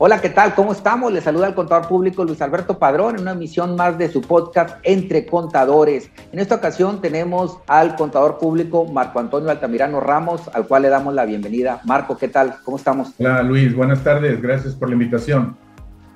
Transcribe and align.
Hola, 0.00 0.20
¿qué 0.20 0.28
tal? 0.28 0.54
¿Cómo 0.54 0.70
estamos? 0.70 1.12
Le 1.12 1.20
saluda 1.20 1.48
el 1.48 1.56
contador 1.56 1.88
público 1.88 2.22
Luis 2.22 2.40
Alberto 2.40 2.78
Padrón 2.78 3.16
en 3.16 3.22
una 3.22 3.32
emisión 3.32 3.74
más 3.74 3.98
de 3.98 4.08
su 4.08 4.20
podcast 4.20 4.78
Entre 4.84 5.26
Contadores. 5.26 6.08
En 6.30 6.38
esta 6.38 6.54
ocasión 6.54 7.00
tenemos 7.00 7.58
al 7.66 7.96
contador 7.96 8.38
público 8.38 8.84
Marco 8.84 9.18
Antonio 9.18 9.50
Altamirano 9.50 9.98
Ramos, 9.98 10.48
al 10.54 10.68
cual 10.68 10.82
le 10.82 10.88
damos 10.88 11.14
la 11.14 11.24
bienvenida. 11.24 11.80
Marco, 11.84 12.16
¿qué 12.16 12.28
tal? 12.28 12.58
¿Cómo 12.64 12.76
estamos? 12.76 13.12
Hola, 13.18 13.42
Luis. 13.42 13.74
Buenas 13.74 14.04
tardes. 14.04 14.40
Gracias 14.40 14.76
por 14.76 14.88
la 14.88 14.94
invitación. 14.94 15.56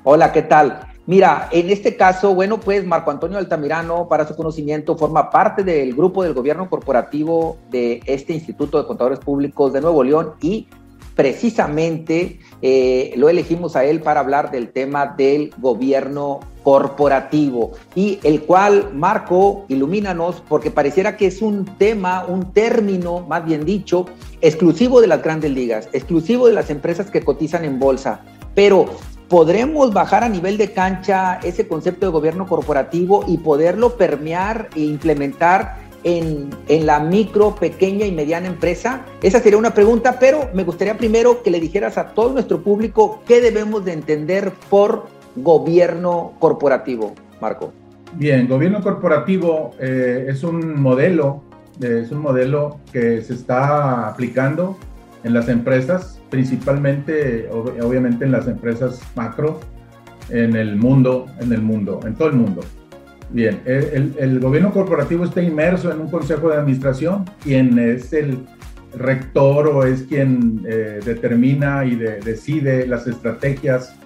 Hola, 0.05 0.31
¿qué 0.31 0.43
tal? 0.43 0.79
Mira, 1.07 1.49
en 1.51 1.69
este 1.69 1.97
caso, 1.97 2.37
bueno, 2.37 2.61
pues 2.61 2.87
Marco 2.87 3.11
Antonio 3.11 3.37
Altamirano, 3.37 4.07
para 4.07 4.29
su 4.29 4.37
conocimiento, 4.37 4.97
forma 4.97 5.29
parte 5.29 5.65
del 5.65 5.93
grupo 5.97 6.23
del 6.23 6.35
gobierno 6.35 6.71
corporativo 6.71 7.59
de 7.69 8.01
este 8.07 8.33
Instituto 8.33 8.81
de 8.81 8.87
Contadores 8.87 9.19
Públicos 9.19 9.73
de 9.73 9.81
Nuevo 9.81 10.05
León 10.05 10.35
y 10.41 10.69
precisamente 11.15 12.39
eh, 12.63 13.13
lo 13.17 13.29
elegimos 13.29 13.75
a 13.75 13.85
él 13.85 14.01
para 14.01 14.21
hablar 14.21 14.53
del 14.53 14.71
tema 14.71 15.15
del 15.17 15.53
gobierno 15.59 16.41
corporativo 16.63 17.73
y 17.95 18.21
el 18.23 18.43
cual, 18.43 18.91
Marco, 18.95 19.65
ilumínanos, 19.69 20.43
porque 20.49 20.71
pareciera 20.71 21.17
que 21.17 21.27
es 21.27 21.43
un 21.43 21.65
tema, 21.77 22.25
un 22.25 22.53
término, 22.53 23.27
más 23.29 23.45
bien 23.45 23.65
dicho, 23.65 24.07
exclusivo 24.41 25.01
de 25.01 25.09
las 25.09 25.23
grandes 25.23 25.51
ligas, 25.51 25.89
exclusivo 25.93 26.47
de 26.47 26.53
las 26.53 26.71
empresas 26.71 27.11
que 27.11 27.23
cotizan 27.23 27.65
en 27.65 27.81
bolsa. 27.81 28.21
Pero 28.55 28.87
podremos 29.29 29.93
bajar 29.93 30.23
a 30.23 30.29
nivel 30.29 30.57
de 30.57 30.73
cancha 30.73 31.41
ese 31.43 31.67
concepto 31.67 32.07
de 32.07 32.13
gobierno 32.13 32.47
corporativo 32.47 33.25
y 33.27 33.39
poderlo 33.39 33.97
permear 33.97 34.69
e 34.77 34.81
implementar 34.81 35.82
en, 36.05 36.51
la 36.69 37.01
micro, 37.01 37.55
pequeña 37.55 38.07
y 38.07 38.13
mediana 38.13 38.47
empresa? 38.47 39.05
Esa 39.23 39.41
sería 39.41 39.59
una 39.59 39.75
pregunta, 39.75 40.19
pero 40.19 40.51
me 40.55 40.65
gustaría 40.65 40.97
primero 40.97 41.43
que 41.43 41.51
le 41.51 41.61
dijeras 41.61 41.99
a 41.99 42.09
todo 42.09 42.33
nuestro 42.33 42.63
público 42.63 43.23
qué 43.27 43.41
debemos 43.41 43.85
de 43.85 43.93
entender 43.93 44.53
por 44.69 45.07
gobierno 45.37 46.33
corporativo, 46.39 47.15
Marco. 47.41 47.73
Bien, 48.15 48.47
gobierno 48.47 48.83
corporativo 48.83 49.71
eh, 49.81 50.27
es 50.29 50.45
un 50.45 50.81
modelo, 50.81 51.43
eh, 51.81 52.03
es 52.05 52.13
un 52.13 52.19
modelo 52.19 52.79
que 52.93 53.23
se 53.23 53.35
está 53.35 54.09
aplicando 54.09 54.77
en 55.25 55.33
las 55.33 55.49
empresas, 55.49 56.21
principalmente, 56.31 57.49
obviamente 57.51 58.25
en 58.25 58.33
las 58.33 58.49
empresas 58.49 59.01
macro, 59.15 59.61
en 60.29 60.57
el 60.57 60.77
mundo, 60.77 61.27
en 61.41 61.53
el 61.53 61.63
mundo, 61.63 62.01
en 62.05 62.15
todo 62.15 62.29
el 62.29 62.35
mundo. 62.35 62.63
Bien, 63.33 63.63
el, 63.65 64.41
gobierno 64.41 64.71
corporativo 64.73 65.25
está 65.25 65.41
inmerso 65.41 65.91
en 65.91 66.01
un 66.01 66.11
consejo 66.11 66.51
de 66.51 66.57
administración, 66.57 67.25
quien 67.43 67.79
es 67.79 68.13
el 68.13 68.45
rector 68.95 69.69
o 69.69 69.85
es 69.85 70.03
quien 70.03 70.63
eh, 70.69 71.01
determina 71.03 71.85
y 71.87 71.97
decide 71.97 72.87
las 72.87 73.07
estrategias 73.07 73.97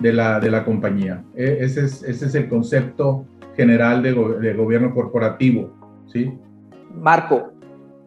de 0.00 0.12
la, 0.12 0.40
de 0.40 0.50
la 0.50 0.64
compañía. 0.64 1.22
E, 1.36 1.58
ese, 1.60 1.84
es, 1.84 2.02
ese 2.02 2.26
es 2.26 2.34
el 2.34 2.48
concepto 2.48 3.24
general 3.56 4.02
de, 4.02 4.12
gobierno 4.54 4.92
corporativo. 4.92 5.72
¿sí? 6.12 6.32
Marco, 6.94 7.52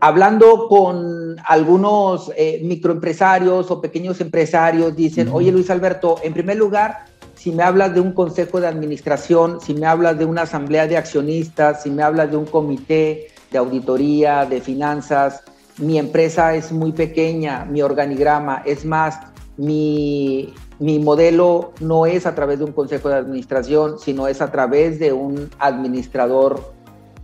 hablando 0.01 0.67
con 0.67 1.37
algunos 1.47 2.31
eh, 2.35 2.61
microempresarios 2.63 3.71
o 3.71 3.81
pequeños 3.81 4.19
empresarios, 4.19 4.95
dicen, 4.95 5.29
oye 5.31 5.51
Luis 5.51 5.69
Alberto, 5.69 6.17
en 6.23 6.33
primer 6.33 6.57
lugar, 6.57 7.05
si 7.45 7.51
me 7.51 7.61
hablas 7.61 7.93
de 7.93 8.01
un 8.01 8.11
consejo 8.11 8.59
de 8.59 8.65
administración, 8.65 9.61
si 9.61 9.75
me 9.75 9.85
hablas 9.85 10.17
de 10.17 10.25
una 10.25 10.41
asamblea 10.41 10.87
de 10.87 10.97
accionistas, 10.97 11.83
si 11.83 11.91
me 11.91 12.01
hablas 12.01 12.31
de 12.31 12.37
un 12.37 12.47
comité 12.47 13.27
de 13.51 13.59
auditoría, 13.59 14.47
de 14.47 14.61
finanzas, 14.61 15.43
mi 15.77 15.99
empresa 15.99 16.55
es 16.55 16.71
muy 16.71 16.91
pequeña, 16.91 17.63
mi 17.65 17.83
organigrama, 17.83 18.63
es 18.65 18.83
más, 18.83 19.19
mi, 19.57 20.55
modelo 20.79 21.73
no 21.81 22.07
es 22.07 22.25
a 22.25 22.33
través 22.33 22.57
de 22.57 22.65
un 22.65 22.71
consejo 22.71 23.09
de 23.09 23.17
administración, 23.17 23.99
sino 23.99 24.27
es 24.27 24.41
a 24.41 24.51
través 24.51 24.97
de 24.97 25.13
un 25.13 25.47
administrador 25.59 26.73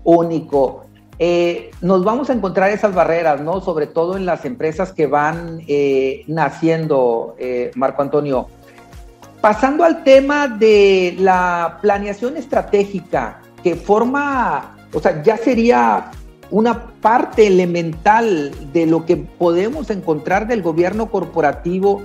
único. 0.04 0.84
Eh, 1.18 1.72
nos 1.82 2.04
vamos 2.04 2.30
a 2.30 2.34
encontrar 2.34 2.70
esas 2.70 2.94
barreras, 2.94 3.42
¿no? 3.42 3.60
Sobre 3.60 3.88
todo 3.88 4.18
en 4.18 4.28
las 4.28 4.46
empresas 4.46 4.94
que 4.94 5.08
van 5.08 5.64
eh, 5.68 6.26
naciendo, 6.28 7.36
eh, 7.40 7.72
Marco 7.74 8.04
Antonio. 8.04 8.50
Pasando 9.42 9.84
al 9.84 10.04
tema 10.04 10.48
de 10.48 11.16
la 11.18 11.80
planeación 11.82 12.38
estratégica, 12.38 13.42
que 13.64 13.76
forma, 13.76 14.78
o 14.94 15.00
sea, 15.00 15.24
ya 15.24 15.36
sería 15.36 16.12
una 16.52 16.92
parte 17.02 17.48
elemental 17.48 18.52
de 18.72 18.86
lo 18.86 19.06
que 19.06 19.18
podemos 19.18 19.90
encontrar 19.90 20.48
del 20.48 20.62
gobierno 20.62 21.10
corporativo, 21.10 22.04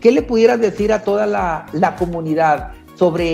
¿qué 0.00 0.12
le 0.12 0.22
pudieras 0.22 0.60
decir 0.60 0.92
a 0.92 1.02
toda 1.02 1.26
la, 1.26 1.96
comunidad 1.98 2.72
sobre 2.94 3.24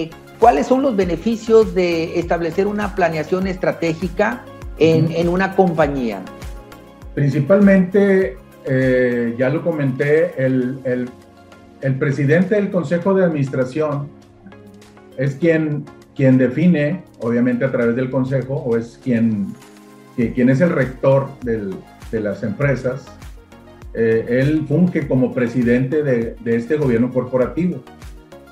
eh, 0.00 0.10
cuáles 0.40 0.66
son 0.66 0.82
los 0.82 0.96
beneficios 0.96 1.72
de 1.74 2.18
establecer 2.18 2.66
una 2.66 2.96
planeación 2.96 3.46
estratégica 3.46 4.44
en, 4.78 5.28
una 5.28 5.54
compañía? 5.54 6.22
Principalmente, 7.14 8.36
eh, 8.64 9.34
ya 9.38 9.48
lo 9.48 9.62
comenté, 9.62 10.34
el, 10.44 10.80
el 10.84 11.08
el 11.82 11.98
presidente 11.98 12.54
del 12.54 12.70
Consejo 12.70 13.14
de 13.14 13.24
Administración 13.24 14.08
es 15.16 15.34
quien, 15.34 15.84
quien 16.14 16.38
define, 16.38 17.04
obviamente 17.20 17.64
a 17.64 17.72
través 17.72 17.96
del 17.96 18.10
Consejo, 18.10 18.54
o 18.54 18.76
es 18.76 18.98
quien, 19.02 19.54
quien 20.16 20.50
es 20.50 20.60
el 20.60 20.70
rector 20.70 21.28
de 21.42 22.20
las 22.20 22.42
empresas. 22.42 23.06
Eh, 23.92 24.24
él 24.28 24.64
funge 24.68 25.08
como 25.08 25.34
presidente 25.34 26.02
de, 26.02 26.36
este 26.44 26.76
gobierno 26.76 27.10
corporativo. 27.10 27.82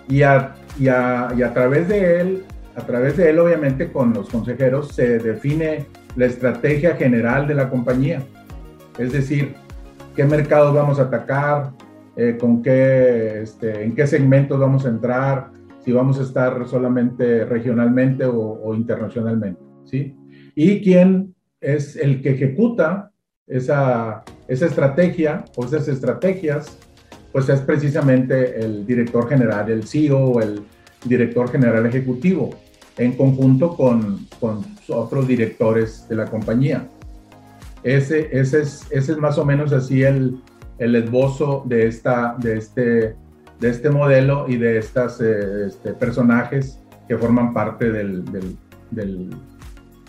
Y 0.08 0.22
a, 0.22 0.54
y, 0.78 0.88
a, 0.88 1.28
y 1.36 1.42
a 1.42 1.52
través 1.52 1.88
de 1.88 2.20
él, 2.20 2.44
a 2.76 2.86
través 2.86 3.16
de 3.16 3.30
él, 3.30 3.38
obviamente, 3.38 3.92
con 3.92 4.14
los 4.14 4.28
consejeros, 4.30 4.94
se 4.94 5.18
define 5.18 5.86
la 6.16 6.26
estrategia 6.26 6.96
general 6.96 7.46
de 7.46 7.54
la 7.54 7.68
compañía. 7.68 8.22
Es 8.98 9.12
decir, 9.12 9.54
qué 10.16 10.24
mercados 10.24 10.74
vamos 10.74 10.98
a 10.98 11.02
atacar, 11.02 11.72
eh, 12.20 12.36
con 12.36 12.64
qué, 12.64 13.42
este, 13.42 13.84
en 13.84 13.94
qué 13.94 14.04
segmentos 14.04 14.58
vamos 14.58 14.84
a 14.84 14.88
entrar, 14.88 15.52
si 15.84 15.92
vamos 15.92 16.18
a 16.18 16.24
estar 16.24 16.66
solamente 16.66 17.44
regionalmente 17.44 18.24
o, 18.24 18.74
internacionalmente, 18.74 19.62
¿sí? 19.84 20.16
Y 20.56 20.80
quién 20.82 21.32
es 21.60 21.94
el 21.94 22.20
que 22.20 22.30
ejecuta 22.30 23.12
esa, 23.46 24.24
esa 24.48 24.66
estrategia 24.66 25.44
o 25.54 25.64
esas 25.64 25.86
estrategias, 25.86 26.76
pues 27.30 27.48
es 27.50 27.60
precisamente 27.60 28.64
el 28.64 28.84
director 28.84 29.28
general, 29.28 29.70
el 29.70 29.84
CEO 29.84 30.18
o 30.18 30.40
el 30.40 30.62
director 31.04 31.48
general 31.48 31.86
ejecutivo, 31.86 32.50
en 32.96 33.12
conjunto 33.12 33.76
con, 33.76 34.26
con 34.40 34.64
otros 34.88 35.28
directores 35.28 36.08
de 36.08 36.16
la 36.16 36.24
compañía. 36.24 36.84
Ese, 37.84 38.28
ese, 38.32 38.62
es, 38.62 38.88
ese 38.90 39.12
es 39.12 39.18
más 39.18 39.38
o 39.38 39.44
menos 39.44 39.72
así 39.72 40.02
el, 40.02 40.40
el 40.78 40.94
esbozo 40.96 41.64
de, 41.66 41.86
esta, 41.86 42.36
de, 42.38 42.58
este, 42.58 43.16
de 43.60 43.68
este 43.68 43.90
modelo 43.90 44.46
y 44.48 44.56
de 44.56 44.78
estos 44.78 45.20
eh, 45.20 45.66
este, 45.66 45.92
personajes 45.94 46.80
que 47.06 47.16
forman 47.16 47.52
parte 47.52 47.90
del, 47.90 48.24
del, 48.90 49.30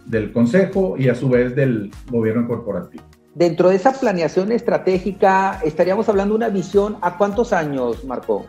del, 0.05 0.31
Consejo 0.33 0.95
y 0.97 1.09
a 1.09 1.15
su 1.15 1.29
vez 1.29 1.55
del 1.55 1.91
gobierno 2.11 2.47
corporativo. 2.47 3.03
Dentro 3.35 3.69
de 3.69 3.75
esa 3.75 3.93
planeación 3.93 4.51
estratégica, 4.51 5.59
estaríamos 5.63 6.09
hablando 6.09 6.33
de 6.33 6.37
una 6.37 6.49
visión 6.49 6.97
a 7.01 7.17
cuántos 7.17 7.53
años, 7.53 8.03
Marco? 8.03 8.47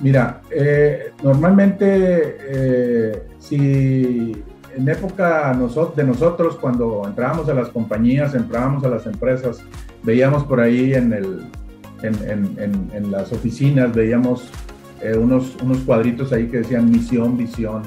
Mira, 0.00 0.40
eh, 0.50 1.12
normalmente 1.22 2.36
eh, 2.48 3.22
si 3.38 4.42
en 4.76 4.88
época 4.88 5.56
de 5.96 6.04
nosotros, 6.04 6.56
cuando 6.56 7.02
entrábamos 7.06 7.48
a 7.48 7.54
las 7.54 7.68
compañías, 7.68 8.34
entrábamos 8.34 8.84
a 8.84 8.88
las 8.88 9.06
empresas, 9.06 9.62
veíamos 10.02 10.44
por 10.44 10.60
ahí 10.60 10.94
en, 10.94 11.12
el, 11.12 11.46
en, 12.02 13.10
las 13.10 13.32
oficinas, 13.32 13.94
veíamos 13.94 14.50
eh, 15.02 15.16
unos, 15.16 15.56
unos 15.62 15.78
cuadritos 15.78 16.32
ahí 16.32 16.46
que 16.46 16.58
decían 16.58 16.90
misión, 16.90 17.36
visión 17.36 17.82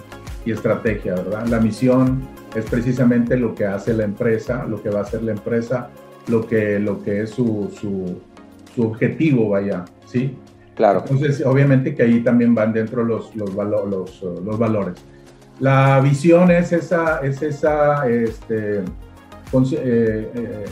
y 0.45 0.51
estrategia, 0.51 1.15
¿verdad? 1.15 1.47
La 1.47 1.59
misión 1.59 2.21
es 2.55 2.65
precisamente 2.65 3.37
lo 3.37 3.55
que 3.55 3.65
hace 3.65 3.93
la 3.93 4.03
empresa, 4.03 4.65
lo 4.65 4.81
que 4.81 4.89
va 4.89 4.99
a 4.99 5.03
hacer 5.03 5.23
la 5.23 5.31
empresa, 5.31 5.89
lo 6.27 6.45
que, 6.45 6.79
lo 6.79 7.01
que 7.01 7.23
es 7.23 7.31
su, 7.31 7.71
su, 7.79 8.19
su 8.75 8.83
objetivo, 8.83 9.49
vaya, 9.49 9.85
¿sí? 10.05 10.35
Claro. 10.75 11.03
Entonces, 11.07 11.45
obviamente 11.45 11.95
que 11.95 12.03
ahí 12.03 12.21
también 12.21 12.55
van 12.55 12.73
dentro 12.73 13.03
los, 13.03 13.35
los, 13.35 13.53
los, 13.53 14.23
los 14.23 14.59
valores. 14.59 14.95
La 15.63 16.01
visión 16.01 16.51
es 16.51 16.73
esa, 16.73 17.19
es 17.19 17.41
esa 17.41 18.05
este, 18.09 18.79
eh, 18.79 18.83
eh, 19.71 20.65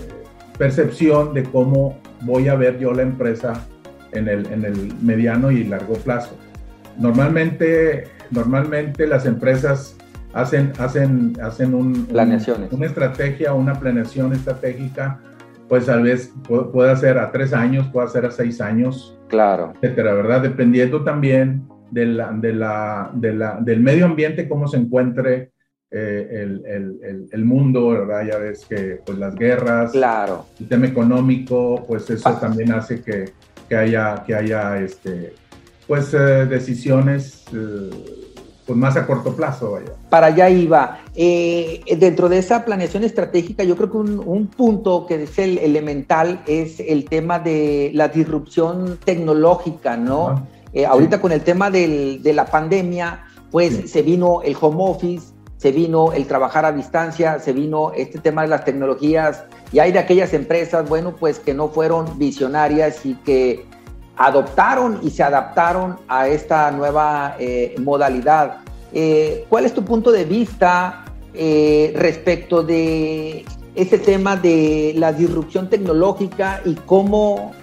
percepción 0.58 1.34
de 1.34 1.44
cómo 1.44 1.98
voy 2.24 2.50
a 2.50 2.56
ver 2.56 2.78
yo 2.78 2.92
la 2.92 3.04
empresa 3.04 3.54
en 4.12 4.28
el, 4.28 4.46
en 4.48 4.66
el 4.66 4.94
mediano 5.02 5.50
y 5.50 5.64
largo 5.64 5.94
plazo. 5.94 6.36
Normalmente, 6.98 8.10
normalmente 8.32 9.08
las 9.08 9.26
empresas 9.26 9.96
hacen, 10.34 10.74
hacen, 10.78 11.38
hacen 11.42 11.74
un, 11.74 12.08
Planeaciones. 12.08 12.74
una 12.74 12.88
estrategia, 12.88 13.54
una 13.54 13.80
planeación 13.80 14.34
estratégica 14.34 15.22
pues 15.70 15.86
tal 15.86 16.04
vez 16.04 16.34
pueda 16.74 16.94
ser 16.98 17.18
a 17.18 17.32
tres 17.32 17.54
años, 17.54 17.88
pueda 17.94 18.06
ser 18.10 18.26
a 18.26 18.32
seis 18.32 18.60
años. 18.60 19.18
Claro. 19.30 19.72
Etcétera, 19.76 20.16
¿verdad? 20.16 20.42
Dependiendo 20.42 21.06
también 21.06 21.66
de 21.92 22.06
la, 22.06 22.32
de 22.32 22.54
la, 22.54 23.12
de 23.14 23.34
la, 23.34 23.60
del 23.62 23.82
medio 23.82 24.06
ambiente, 24.06 24.48
cómo 24.48 24.68
se 24.68 24.78
encuentre 24.78 25.52
eh, 25.92 26.28
el, 26.32 26.64
el, 26.66 27.30
el, 27.32 27.46
mundo, 27.46 27.90
¿verdad? 27.90 28.26
Ya 28.26 28.38
ves 28.38 28.66
que 28.66 29.02
pues 29.06 29.18
las 29.18 29.36
guerras, 29.36 29.92
claro. 29.92 30.46
el 30.60 30.68
tema 30.68 30.88
económico, 30.88 31.84
pues 31.86 32.10
eso 32.10 32.34
también 32.38 32.72
hace 32.72 33.04
que, 33.04 33.26
que, 33.68 33.76
haya, 33.76 34.24
que 34.26 34.34
haya 34.34 34.80
este, 34.80 35.34
pues 35.88 36.14
eh, 36.14 36.46
decisiones 36.46 37.44
eh, 37.54 37.90
pues 38.66 38.78
más 38.80 38.96
a 38.96 39.06
corto 39.06 39.36
plazo. 39.36 39.72
Vaya. 39.72 39.92
Para 40.10 40.28
allá 40.28 40.50
iba. 40.50 41.00
Eh, 41.14 41.82
dentro 41.98 42.30
de 42.30 42.38
esa 42.38 42.64
planeación 42.64 43.04
estratégica, 43.04 43.66
yo 43.66 43.76
creo 43.76 43.92
que 43.92 43.98
un, 43.98 44.24
un, 44.26 44.48
punto 44.48 45.06
que 45.06 45.24
es 45.24 45.38
el 45.40 45.58
elemental 45.58 46.42
es 46.48 46.80
el 46.80 47.04
tema 47.04 47.40
de 47.40 47.92
la 47.94 48.08
disrupción 48.08 48.98
tecnológica, 49.04 49.98
¿no? 49.98 50.48
Ahorita 50.88 51.20
con 51.20 51.32
el 51.32 51.42
tema 51.42 51.70
del, 51.70 52.24
de 52.24 52.34
la 52.34 52.46
pandemia, 52.46 53.26
pues 53.52 53.92
se 53.92 54.02
vino 54.02 54.42
el 54.42 54.56
home 54.60 54.78
office, 54.80 55.34
se 55.62 55.72
vino 55.72 56.12
el 56.12 56.26
trabajar 56.26 56.66
a 56.66 56.72
distancia, 56.72 57.40
se 57.40 57.54
vino 57.54 57.92
este 57.96 58.18
tema 58.18 58.42
de 58.42 58.48
las 58.48 58.66
tecnologías 58.66 59.44
y 59.72 59.78
hay 59.78 59.92
de 59.92 60.00
aquellas 60.00 60.34
empresas, 60.34 60.90
bueno, 60.90 61.16
pues 61.20 61.38
que 61.38 61.54
no 61.54 61.70
fueron 61.70 62.18
visionarias 62.18 63.06
y 63.06 63.14
que 63.14 63.66
adoptaron 64.18 65.00
y 65.04 65.12
se 65.12 65.22
adaptaron 65.22 65.98
a 66.08 66.28
esta 66.28 66.72
nueva 66.72 67.36
eh, 67.38 67.76
modalidad. 67.80 68.58
Eh, 68.92 69.46
¿Cuál 69.50 69.66
es 69.66 69.74
tu 69.76 69.86
punto 69.86 70.12
de 70.12 70.26
vista 70.26 71.06
eh, 71.36 71.94
respecto 71.96 72.64
de 72.64 73.46
ese 73.76 74.00
tema 74.00 74.36
de 74.36 74.94
la 74.98 75.14
disrupción 75.14 75.70
tecnológica 75.70 76.62
y 76.66 76.74
cómo 76.74 77.54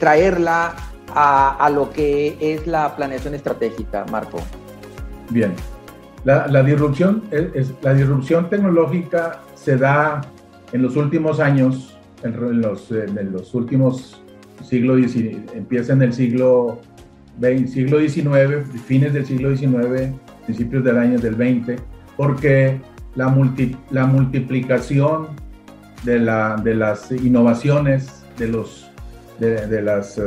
traerla 0.00 0.74
a, 1.14 1.70
lo 1.70 1.90
que 1.90 2.36
es 2.40 2.66
la 2.66 2.94
planeación 2.96 3.34
estratégica, 3.34 4.04
Marco? 4.10 4.38
Bien, 5.30 5.52
la, 6.24 6.62
disrupción, 6.62 7.22
es, 7.30 7.72
la 7.82 7.94
disrupción 7.94 8.48
tecnológica 8.48 9.40
se 9.54 9.76
da 9.76 10.20
en 10.72 10.82
los 10.82 10.96
últimos 10.96 11.40
años, 11.40 11.96
en 12.22 12.60
los, 12.60 12.90
en 12.90 13.32
los 13.32 13.54
últimos 13.54 14.22
siglo 14.64 14.96
empieza 15.54 15.92
en 15.92 16.02
el 16.02 16.12
siglo, 16.12 16.80
siglo 17.66 18.00
XIX, 18.00 18.64
fines 18.86 19.12
del 19.12 19.26
siglo 19.26 19.56
XIX, 19.56 20.14
principios 20.44 20.84
del 20.84 20.98
año 20.98 21.18
del 21.18 21.34
20, 21.34 21.76
porque 22.16 22.80
la, 23.14 23.34
la 23.90 24.06
multiplicación 24.06 25.28
de, 26.04 26.18
la, 26.18 26.56
de, 26.56 26.74
las 26.74 27.10
innovaciones, 27.12 28.24
de 28.38 28.48
los 28.48 28.90
de, 29.42 29.82
los 29.82 30.18
eh, 30.18 30.22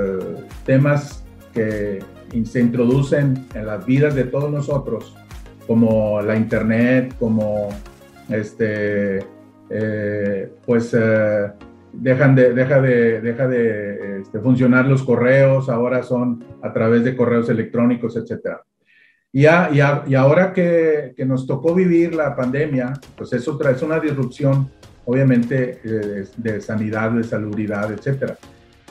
temas 0.66 1.24
que 1.54 2.00
se 2.44 2.60
introducen 2.60 3.46
en 3.54 3.66
las 3.66 3.86
vidas 3.86 4.14
de 4.16 4.26
todos 4.26 4.52
nosotros, 4.52 5.16
como 5.68 6.22
la 6.22 6.36
internet, 6.36 7.16
como 7.18 7.70
este, 8.30 9.20
eh, 9.70 10.52
pues 10.66 10.94
eh, 10.94 11.52
dejan 11.94 12.36
de, 12.36 12.54
deja 12.54 12.82
de, 12.82 13.22
deja 13.22 13.48
de 13.48 14.22
este, 14.22 14.40
funcionar 14.40 14.86
los 14.86 15.04
correos, 15.04 15.70
ahora 15.70 16.04
son 16.04 16.44
a 16.62 16.74
través 16.74 17.04
de 17.04 17.16
correos 17.16 17.50
electrónicos, 17.50 18.18
etc. 18.18 18.58
Y, 19.32 19.46
y, 19.46 20.16
ahora 20.16 20.54
que, 20.54 21.14
que, 21.16 21.26
nos 21.26 21.46
tocó 21.46 21.74
vivir 21.74 22.16
la 22.16 22.36
pandemia, 22.36 22.94
pues 23.18 23.34
eso 23.34 23.58
trae 23.58 23.76
una 23.84 24.00
disrupción, 24.00 24.70
obviamente, 25.06 25.80
de, 26.38 26.62
sanidad, 26.62 27.12
de 27.12 27.24
salubridad, 27.24 27.92
etc. 27.92 28.38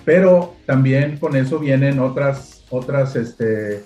Pero 0.05 0.55
también 0.67 1.19
con 1.19 1.37
eso 1.37 1.59
vienen 1.59 1.99
otras, 1.99 2.65
otras 2.71 3.17
este, 3.17 3.83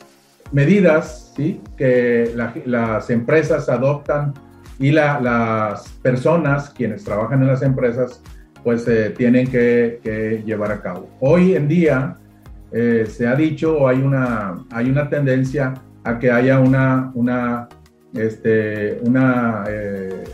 medidas 0.53 1.33
¿sí? 1.37 1.61
que 1.77 2.33
las 2.65 3.11
empresas 3.11 3.69
adoptan 3.69 4.35
y 4.79 4.91
la, 4.93 5.21
las 5.21 5.89
personas, 6.03 6.71
quienes 6.71 7.05
trabajan 7.05 7.43
en 7.43 7.49
las 7.49 7.63
empresas, 7.63 8.23
pues 8.63 8.87
eh, 8.89 9.15
tienen 9.17 9.51
que, 9.51 10.43
llevar 10.45 10.73
a 10.73 10.81
cabo. 10.81 11.09
Hoy 11.21 11.55
en 11.55 11.69
día 11.69 12.17
eh, 12.73 13.07
se 13.09 13.27
ha 13.27 13.35
dicho 13.35 13.89
hay 13.89 14.01
una, 14.01 14.65
hay 14.71 14.91
una 14.91 15.09
tendencia 15.09 15.75
a 16.05 16.19
que 16.19 16.31
haya 16.31 16.61
una, 16.61 17.11
una, 17.15 17.69
este, 18.15 19.01
una, 19.03 19.65
eh, 19.69 20.25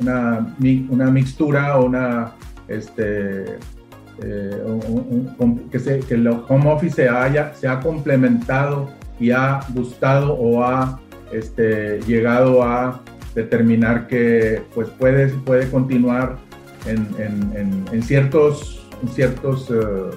una, 0.00 0.54
una, 0.90 1.10
mixtura 1.10 1.78
o 1.78 1.86
una, 1.86 2.32
este, 2.68 3.58
que, 4.20 5.78
se, 5.78 6.00
que 6.00 6.14
el 6.14 6.28
home 6.28 6.70
office 6.70 6.96
se, 6.96 7.08
haya, 7.08 7.54
se 7.54 7.68
ha 7.68 7.80
complementado 7.80 8.90
y 9.18 9.30
ha 9.30 9.60
gustado 9.74 10.34
o 10.34 10.62
ha 10.62 11.00
este, 11.32 12.00
llegado 12.06 12.62
a 12.62 13.02
determinar 13.34 14.06
que 14.06 14.62
pues 14.74 14.88
puede, 14.90 15.28
puede 15.28 15.68
continuar 15.68 16.38
en, 16.86 18.02
ciertos, 18.02 18.86
ciertos 19.12 19.70
eh, 19.70 20.10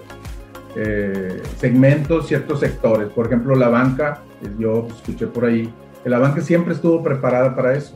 eh, 0.76 1.42
segmentos, 1.58 2.28
ciertos 2.28 2.60
sectores. 2.60 3.08
Por 3.10 3.28
ejemplo, 3.28 3.56
la 3.56 3.70
banca, 3.70 4.22
yo 4.60 4.88
escuché 4.90 5.28
por 5.28 5.46
ahí, 5.46 5.74
que 6.04 6.10
la 6.10 6.20
banca 6.20 6.42
siempre 6.42 6.74
estuvo 6.74 7.02
preparada 7.02 7.56
para 7.56 7.74
eso. 7.74 7.96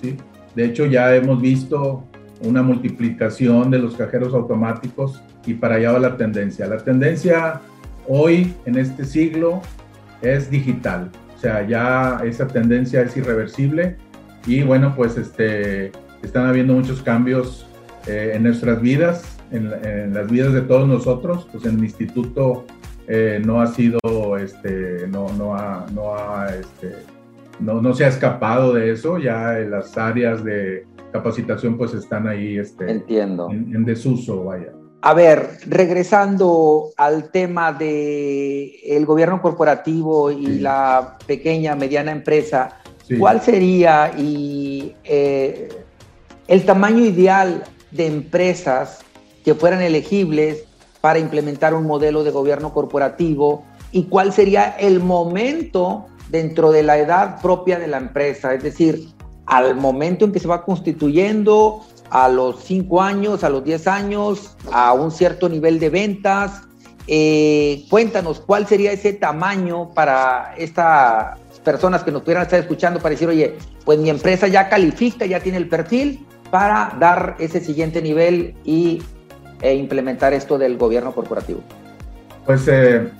¿sí? 0.00 0.16
De 0.54 0.64
hecho, 0.64 0.86
ya 0.86 1.14
hemos 1.14 1.40
visto 1.40 2.04
una 2.42 2.62
multiplicación 2.62 3.70
de 3.70 3.78
los 3.78 3.96
cajeros 3.96 4.34
automáticos 4.34 5.22
y 5.46 5.54
para 5.54 5.76
allá 5.76 5.92
va 5.92 5.98
la 5.98 6.16
tendencia. 6.16 6.66
La 6.66 6.78
tendencia 6.78 7.60
hoy, 8.06 8.54
en 8.66 8.76
este 8.76 9.04
siglo, 9.04 9.62
es 10.22 10.50
digital. 10.50 11.10
O 11.36 11.38
sea, 11.38 11.66
ya 11.66 12.20
esa 12.24 12.46
tendencia 12.46 13.02
es 13.02 13.16
irreversible 13.16 13.96
y 14.46 14.62
bueno, 14.62 14.94
pues 14.96 15.16
este, 15.16 15.92
están 16.22 16.46
habiendo 16.46 16.72
muchos 16.72 17.02
cambios 17.02 17.66
eh, 18.06 18.32
en 18.34 18.44
nuestras 18.44 18.80
vidas, 18.80 19.38
en, 19.50 20.14
las 20.14 20.30
vidas 20.30 20.52
de 20.52 20.62
todos 20.62 20.88
nosotros, 20.88 21.48
pues 21.52 21.64
en 21.64 21.78
el 21.78 21.84
instituto 21.84 22.64
eh, 23.08 23.40
no 23.44 23.60
ha 23.60 23.66
sido, 23.68 23.98
este, 24.38 25.06
no, 25.08 25.28
no, 25.36 25.54
ha, 25.54 25.86
no, 25.92 26.14
ha, 26.14 26.48
este, 26.48 26.94
no, 27.60 27.80
no, 27.80 27.94
se 27.94 28.04
ha 28.04 28.08
escapado 28.08 28.74
de 28.74 28.92
eso, 28.92 29.18
ya 29.18 29.52
las 29.52 29.96
áreas 29.96 30.44
de 30.44 30.86
capacitación 31.12 31.76
pues 31.76 31.94
están 31.94 32.28
ahí 32.28 32.58
este, 32.58 32.90
Entiendo. 32.90 33.48
En, 33.50 33.84
desuso, 33.84 34.44
vaya. 34.44 34.72
A 35.02 35.14
ver, 35.14 35.58
regresando 35.66 36.88
al 36.96 37.30
tema 37.30 37.72
de 37.72 38.80
el 38.84 39.06
gobierno 39.06 39.40
corporativo 39.40 40.30
y 40.30 40.58
la 40.58 41.16
pequeña, 41.26 41.76
mediana 41.76 42.12
empresa, 42.12 42.80
¿cuál 43.18 43.40
sería 43.40 44.12
y, 44.16 44.94
eh, 45.04 45.68
el 46.48 46.64
tamaño 46.64 47.04
ideal 47.04 47.64
de 47.90 48.06
empresas 48.06 49.00
que 49.44 49.54
fueran 49.54 49.80
elegibles 49.82 50.64
para 51.00 51.18
implementar 51.18 51.74
un 51.74 51.86
modelo 51.86 52.24
de 52.24 52.30
gobierno 52.30 52.72
corporativo 52.72 53.64
y 53.92 54.04
cuál 54.04 54.32
sería 54.32 54.76
el 54.78 55.00
momento 55.00 56.06
dentro 56.28 56.72
de 56.72 56.82
la 56.82 56.98
edad 56.98 57.40
propia 57.40 57.78
de 57.78 57.86
la 57.86 57.98
empresa, 57.98 58.54
es 58.54 58.62
decir, 58.62 59.08
al 59.46 59.76
momento 59.76 60.24
en 60.24 60.32
que 60.32 60.40
se 60.40 60.48
va 60.48 60.64
constituyendo, 60.64 61.84
a 62.10 62.28
los 62.28 62.62
5 62.64 63.02
años, 63.02 63.44
a 63.44 63.50
los 63.50 63.64
10 63.64 63.86
años, 63.88 64.56
a 64.72 64.92
un 64.92 65.10
cierto 65.10 65.48
nivel 65.48 65.78
de 65.78 65.90
ventas. 65.90 66.62
Eh, 67.08 67.84
cuéntanos 67.88 68.40
cuál 68.40 68.66
sería 68.66 68.92
ese 68.92 69.12
tamaño 69.12 69.92
para 69.94 70.54
estas 70.56 71.38
personas 71.64 72.02
que 72.02 72.12
nos 72.12 72.22
pudieran 72.22 72.44
estar 72.44 72.60
escuchando 72.60 73.00
para 73.00 73.10
decir, 73.10 73.28
oye, 73.28 73.56
pues 73.84 73.98
mi 73.98 74.10
empresa 74.10 74.48
ya 74.48 74.68
califica, 74.68 75.26
ya 75.26 75.40
tiene 75.40 75.58
el 75.58 75.68
perfil, 75.68 76.24
para 76.50 76.96
dar 76.98 77.36
ese 77.38 77.60
siguiente 77.60 78.00
nivel 78.00 78.54
y, 78.64 79.02
e 79.60 79.74
implementar 79.74 80.32
esto 80.32 80.58
del 80.58 80.76
gobierno 80.76 81.12
corporativo? 81.12 81.60
Pues 82.44 82.66
eh, 82.68 83.10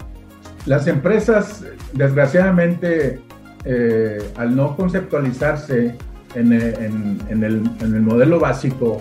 las 0.66 0.87
empresas, 0.87 1.64
desgraciadamente, 1.92 3.20
eh, 3.64 4.18
al 4.37 4.54
no 4.54 4.76
conceptualizarse 4.76 5.94
el, 6.35 6.52
en, 6.52 7.42
el, 7.42 8.02
modelo 8.02 8.38
básico 8.38 8.99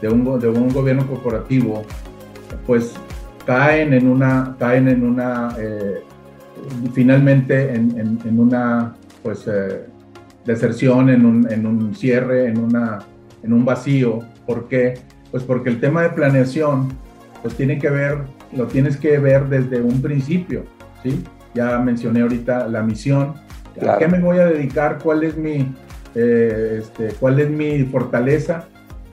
de 0.00 0.08
un, 0.08 0.38
de 0.38 0.48
un, 0.48 0.68
gobierno 0.68 1.06
corporativo, 1.06 1.82
pues 2.66 2.94
caen 3.44 3.92
en 3.92 4.08
una, 4.08 4.54
caen 4.58 4.88
en 4.88 5.04
una, 5.04 5.56
eh, 5.58 6.02
finalmente 6.92 7.74
en, 7.74 8.38
una, 8.38 8.94
pues, 9.22 9.48
deserción, 10.44 11.10
en 11.10 11.26
un, 11.26 11.50
en 11.50 11.66
un 11.66 11.94
cierre, 11.94 12.46
en 12.46 12.58
una 12.58 13.00
en 13.46 13.52
un 13.52 13.64
vacío. 13.64 14.20
¿Por 14.46 14.68
qué? 14.68 14.94
Pues 15.30 15.42
porque 15.42 15.70
el 15.70 15.80
tema 15.80 16.02
de 16.02 16.10
planeación, 16.10 16.88
pues 17.42 17.54
tiene 17.54 17.78
que 17.78 17.88
ver, 17.88 18.18
lo 18.54 18.66
tienes 18.66 18.96
que 18.96 19.18
ver 19.18 19.48
desde 19.48 19.80
un 19.80 20.02
principio, 20.02 20.64
¿sí? 21.10 21.24
Ya 21.54 21.78
mencioné 21.78 22.22
ahorita 22.22 22.68
la 22.68 22.82
misión, 22.82 23.34
¿a 23.86 23.98
qué 23.98 24.08
me 24.08 24.20
voy 24.20 24.38
a 24.38 24.46
dedicar? 24.46 24.98
¿Cuál 25.02 25.24
es 25.24 25.36
mi, 25.36 25.74
eh, 26.14 26.80
este, 26.80 27.08
cuál 27.18 27.40
es 27.40 27.50
mi 27.50 27.84
fortaleza? 27.84 28.68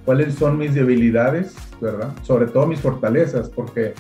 cuáles 0.06 0.36
son 0.36 0.58
mis 0.58 0.74
debilidades, 0.74 1.56
¿verdad? 1.82 2.10
Sobre 2.22 2.48
todo 2.48 2.68
mis 2.68 2.80
fortalezas, 2.80 3.50
porque 3.50 3.94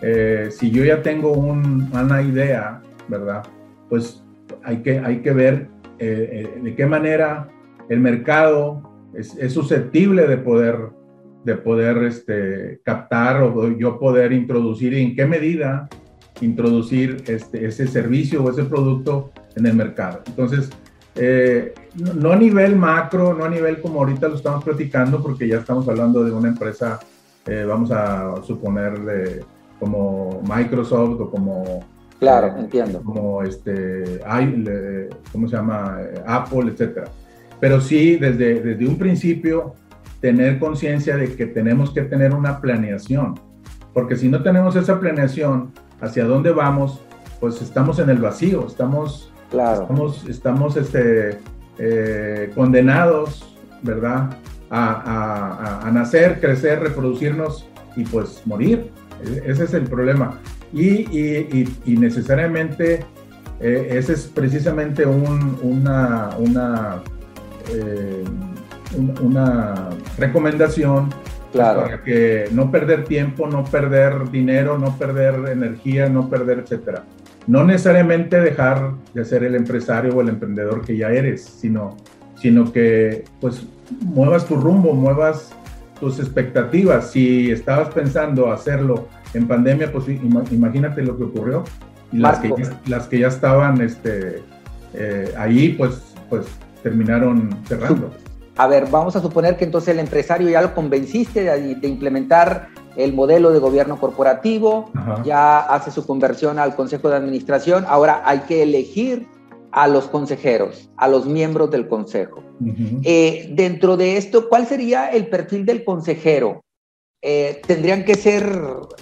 eh, 0.00 0.48
si 0.50 0.70
yo 0.70 0.84
ya 0.84 1.02
tengo 1.02 1.32
una 1.32 2.22
idea, 2.22 2.80
¿verdad? 3.08 3.42
Pues 3.88 4.24
hay 4.64 4.78
que, 4.78 4.98
hay 4.98 5.20
que 5.20 5.32
ver 5.32 5.68
eh, 5.98 6.60
de 6.62 6.74
qué 6.74 6.86
manera 6.86 7.48
el 7.88 8.00
mercado 8.00 8.82
es, 9.14 9.36
es, 9.36 9.52
susceptible 9.52 10.26
de 10.26 10.38
poder, 10.38 10.76
de 11.44 11.56
poder 11.56 12.04
este, 12.04 12.80
captar 12.84 13.42
o 13.42 13.76
yo 13.76 13.98
poder 13.98 14.32
introducir 14.32 14.92
y 14.94 15.02
en 15.02 15.16
qué 15.16 15.26
medida 15.26 15.88
introducir 16.40 17.22
este, 17.26 17.66
ese 17.66 17.86
servicio 17.86 18.42
o 18.42 18.50
ese 18.50 18.64
producto 18.64 19.30
en 19.56 19.66
el 19.66 19.74
mercado. 19.74 20.20
Entonces, 20.26 20.70
eh, 21.14 21.74
no 22.14 22.32
a 22.32 22.36
nivel 22.36 22.76
macro, 22.76 23.34
no 23.34 23.44
a 23.44 23.48
nivel 23.48 23.80
como 23.80 24.00
ahorita 24.00 24.28
lo 24.28 24.36
estamos 24.36 24.64
platicando, 24.64 25.22
porque 25.22 25.48
ya 25.48 25.58
estamos 25.58 25.88
hablando 25.88 26.24
de 26.24 26.32
una 26.32 26.48
empresa, 26.48 27.00
eh, 27.46 27.64
vamos 27.66 27.90
a 27.90 28.42
suponer, 28.42 28.98
de, 29.00 29.44
como 29.78 30.42
Microsoft 30.42 31.20
o 31.20 31.30
como... 31.30 31.84
Claro, 32.18 32.48
eh, 32.48 32.60
entiendo. 32.60 33.02
Como 33.02 33.42
este, 33.42 34.20
¿cómo 35.32 35.48
se 35.48 35.56
llama? 35.56 35.98
Apple, 36.26 36.70
etcétera. 36.70 37.08
Pero 37.58 37.80
sí, 37.80 38.16
desde, 38.16 38.60
desde 38.60 38.86
un 38.86 38.96
principio, 38.96 39.74
tener 40.20 40.58
conciencia 40.58 41.16
de 41.16 41.34
que 41.34 41.46
tenemos 41.46 41.92
que 41.92 42.02
tener 42.02 42.34
una 42.34 42.60
planeación, 42.60 43.40
porque 43.92 44.16
si 44.16 44.28
no 44.28 44.42
tenemos 44.42 44.76
esa 44.76 45.00
planeación, 45.00 45.72
hacia 46.00 46.24
dónde 46.24 46.50
vamos, 46.50 47.00
pues 47.40 47.60
estamos 47.62 47.98
en 47.98 48.10
el 48.10 48.18
vacío, 48.18 48.66
estamos, 48.66 49.32
claro. 49.50 49.82
estamos, 49.82 50.24
estamos 50.28 50.76
este, 50.76 51.38
eh, 51.78 52.50
condenados, 52.54 53.56
¿verdad? 53.82 54.36
A, 54.70 55.80
a, 55.84 55.90
nacer, 55.90 56.40
crecer, 56.40 56.78
reproducirnos 56.80 57.66
y 57.96 58.04
pues 58.04 58.42
morir. 58.44 58.90
E, 59.24 59.42
ese 59.46 59.64
es 59.64 59.74
el 59.74 59.84
problema. 59.84 60.38
Y, 60.72 61.00
y, 61.10 61.76
y, 61.84 61.96
necesariamente 61.96 63.04
eh, 63.58 63.88
ese 63.90 64.12
es 64.12 64.26
precisamente 64.26 65.04
un, 65.04 65.58
una, 65.62 66.30
una, 66.38 67.02
eh, 67.68 68.24
una 69.20 69.88
recomendación 70.16 71.10
Claro. 71.52 71.82
Para 71.82 72.02
que 72.02 72.48
no 72.52 72.70
perder 72.70 73.04
tiempo, 73.04 73.46
no 73.46 73.64
perder 73.64 74.30
dinero, 74.30 74.78
no 74.78 74.96
perder 74.96 75.50
energía, 75.50 76.08
no 76.08 76.28
perder, 76.28 76.60
etcétera. 76.60 77.04
No 77.46 77.64
necesariamente 77.64 78.40
dejar 78.40 78.92
de 79.14 79.24
ser 79.24 79.42
el 79.42 79.54
empresario 79.54 80.14
o 80.14 80.20
el 80.20 80.28
emprendedor 80.28 80.82
que 80.84 80.96
ya 80.96 81.10
eres, 81.10 81.42
sino, 81.42 81.96
sino 82.36 82.72
que 82.72 83.24
pues 83.40 83.66
muevas 84.00 84.46
tu 84.46 84.56
rumbo, 84.56 84.92
muevas 84.94 85.52
tus 85.98 86.20
expectativas. 86.20 87.10
Si 87.10 87.50
estabas 87.50 87.88
pensando 87.88 88.52
hacerlo 88.52 89.08
en 89.34 89.48
pandemia, 89.48 89.90
pues 89.90 90.08
imagínate 90.08 91.02
lo 91.02 91.16
que 91.16 91.24
ocurrió. 91.24 91.64
Y 92.12 92.18
las 92.18 92.38
que, 92.38 92.52
las 92.86 93.06
que 93.08 93.20
ya 93.20 93.28
estaban 93.28 93.80
este, 93.80 94.42
eh, 94.94 95.32
ahí, 95.36 95.70
pues, 95.70 96.14
pues 96.28 96.46
terminaron 96.82 97.50
cerrando 97.66 98.10
a 98.60 98.66
ver, 98.66 98.90
vamos 98.90 99.16
a 99.16 99.22
suponer 99.22 99.56
que 99.56 99.64
entonces 99.64 99.88
el 99.88 100.00
empresario 100.00 100.50
ya 100.50 100.60
lo 100.60 100.74
convenciste 100.74 101.44
de, 101.44 101.88
implementar 101.88 102.68
el 102.94 103.14
modelo 103.14 103.52
de 103.52 103.58
gobierno 103.58 103.98
corporativo, 103.98 104.90
ya 105.24 105.60
hace 105.60 105.90
su 105.90 106.06
conversión 106.06 106.58
al 106.58 106.76
consejo 106.76 107.08
de 107.08 107.16
administración, 107.16 107.86
ahora 107.88 108.20
hay 108.26 108.40
que 108.40 108.62
elegir 108.62 109.26
a 109.72 109.88
los 109.88 110.08
consejeros, 110.08 110.90
a 110.98 111.08
los 111.08 111.24
miembros 111.24 111.70
del 111.70 111.88
consejo. 111.88 112.42
Eh, 113.02 113.48
dentro 113.54 113.96
de 113.96 114.18
esto, 114.18 114.50
¿cuál 114.50 114.66
sería 114.66 115.08
el 115.08 115.28
perfil 115.28 115.64
del 115.64 115.82
consejero? 115.82 116.62
Eh, 117.22 117.62
¿Tendrían 117.66 118.04
que 118.04 118.14
ser 118.14 118.44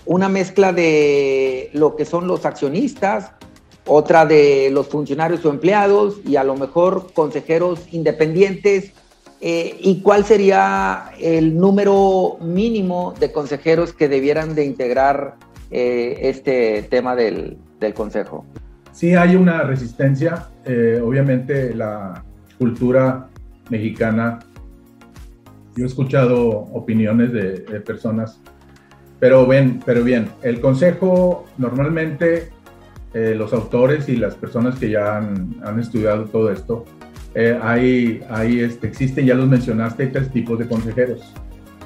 una 0.07 0.29
mezcla 0.29 0.73
de 0.73 1.71
lo 1.73 1.97
que 1.97 2.05
son 2.05 2.29
los 2.29 2.47
accionistas, 2.47 3.33
otra 3.87 4.25
de 4.25 4.71
los 4.71 4.87
funcionarios 4.87 5.45
o 5.45 5.51
empleados 5.51 6.21
y 6.25 6.37
a 6.37 6.45
lo 6.45 6.55
mejor 6.55 7.13
consejeros 7.13 7.89
independientes 7.91 8.93
eh, 9.41 9.77
¿Y 9.81 10.01
cuál 10.01 10.25
sería 10.25 11.11
el 11.21 11.57
número 11.57 12.39
mínimo 12.41 13.15
de 13.21 13.31
consejeros 13.31 13.93
que 13.93 14.09
debieran 14.09 14.55
de 14.55 14.65
integrar 14.65 15.37
eh, 15.71 16.19
este 16.23 16.83
tema 16.83 17.15
del, 17.15 17.59
consejo? 17.95 18.45
Sí, 18.91 19.15
hay 19.15 19.37
una 19.37 19.63
resistencia. 19.63 20.49
Eh, 20.65 21.01
obviamente 21.03 21.73
la 21.73 22.25
cultura 22.59 23.29
mexicana, 23.71 24.41
yo 25.77 25.85
he 25.85 25.87
escuchado 25.87 26.49
opiniones 26.73 27.33
de, 27.33 27.61
personas, 27.87 28.41
pero, 29.21 29.47
ven, 29.47 29.81
pero 29.87 30.03
bien, 30.03 30.31
el 30.43 30.61
consejo 30.61 31.47
normalmente 31.59 32.51
los 33.15 33.53
autores 33.53 34.09
y 34.09 34.17
las 34.17 34.37
personas 34.37 34.79
que 34.79 34.91
ya 34.91 35.17
han 35.17 35.81
estudiado 35.81 36.27
todo 36.27 36.53
esto, 36.53 36.85
eh, 37.41 37.57
hay, 37.63 38.21
hay 38.31 38.63
este, 38.63 38.89
existen, 38.89 39.25
ya 39.25 39.35
los 39.37 39.47
mencionaste, 39.47 40.09
tres 40.09 40.29
tipos 40.33 40.59
de 40.59 40.67
consejeros. 40.67 41.33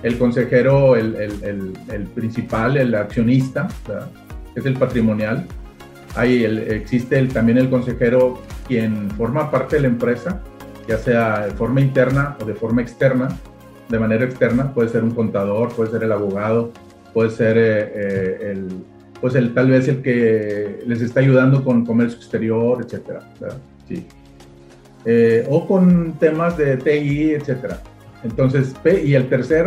El 0.02 0.16
consejero, 0.16 0.96
el, 0.96 1.14
el, 1.14 1.74
el, 1.92 2.04
principal, 2.04 2.78
el 2.78 2.94
accionista, 2.94 3.68
es 4.54 4.64
el 4.64 4.78
patrimonial. 4.78 5.46
Hay 6.14 6.42
existe 6.42 7.22
también 7.26 7.58
el 7.58 7.68
consejero 7.68 8.40
quien 8.66 9.10
forma 9.10 9.50
parte 9.50 9.76
de 9.76 9.82
la 9.82 9.88
empresa, 9.88 10.40
ya 10.88 10.96
sea 10.96 11.46
de 11.46 11.50
forma 11.50 11.82
interna 11.82 12.34
o 12.40 12.46
de 12.46 12.54
forma 12.54 12.80
externa, 12.80 13.28
de 13.90 13.98
manera 13.98 14.24
externa, 14.24 14.72
puede 14.72 14.88
ser 14.88 15.04
un 15.04 15.10
contador, 15.10 15.70
puede 15.74 15.90
ser 15.90 16.04
el 16.04 16.12
abogado, 16.12 16.72
puede 17.12 17.28
ser 17.28 17.58
eh, 17.58 17.92
eh, 17.94 18.52
el, 18.52 18.68
pues 19.20 19.34
el, 19.34 19.52
tal 19.52 19.68
vez 19.68 19.86
el 19.86 20.00
que 20.00 20.82
les 20.86 21.02
está 21.02 21.20
ayudando 21.20 21.62
con 21.62 21.84
comercio 21.84 22.16
exterior, 22.16 22.82
etcétera. 22.82 23.20
Sí. 23.86 24.06
Eh, 25.04 25.44
o 25.48 25.66
con 25.66 26.12
temas 26.18 26.56
de 26.56 26.76
TI, 26.76 27.32
etcétera. 27.32 27.80
Entonces, 28.22 28.74
y 29.04 29.14
el 29.14 29.28
tercer, 29.28 29.66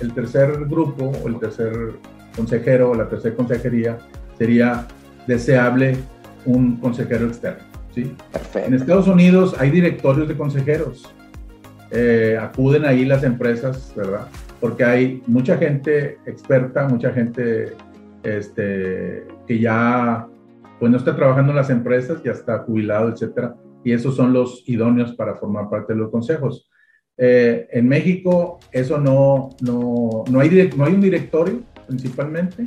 el 0.00 0.12
tercer 0.12 0.64
grupo 0.66 1.10
o 1.24 1.28
el 1.28 1.40
tercer 1.40 1.72
consejero 2.36 2.90
o 2.90 2.94
la 2.94 3.08
tercera 3.08 3.34
consejería 3.34 3.98
sería 4.38 4.86
deseable 5.26 5.96
un 6.44 6.76
consejero 6.76 7.26
externo. 7.26 7.64
¿sí? 7.92 8.14
En 8.54 8.74
Estados 8.74 9.08
Unidos 9.08 9.56
hay 9.58 9.70
directorios 9.70 10.28
de 10.28 10.36
consejeros. 10.36 11.12
Eh, 11.90 12.38
acuden 12.40 12.84
ahí 12.84 13.04
las 13.04 13.24
empresas, 13.24 13.92
¿verdad? 13.96 14.28
Porque 14.60 14.84
hay 14.84 15.22
mucha 15.26 15.56
gente 15.56 16.18
experta, 16.26 16.86
mucha 16.86 17.10
gente 17.12 17.72
este, 18.22 19.24
que 19.48 19.58
ya 19.58 20.28
pues 20.78 20.92
no 20.92 20.98
está 20.98 21.16
trabajando 21.16 21.50
en 21.50 21.56
las 21.56 21.70
empresas, 21.70 22.22
ya 22.22 22.32
está 22.32 22.58
jubilado, 22.58 23.08
etcétera 23.08 23.56
y 23.86 23.92
esos 23.92 24.16
son 24.16 24.32
los 24.32 24.64
idóneos 24.66 25.14
para 25.14 25.36
formar 25.36 25.70
parte 25.70 25.92
de 25.92 26.00
los 26.00 26.10
consejos. 26.10 26.68
Eh, 27.16 27.68
en 27.70 27.86
México 27.86 28.58
eso 28.72 28.98
no, 28.98 29.50
no, 29.60 30.24
no, 30.28 30.40
hay, 30.40 30.70
no 30.76 30.84
hay 30.84 30.94
un 30.94 31.00
directorio 31.00 31.60
principalmente. 31.86 32.64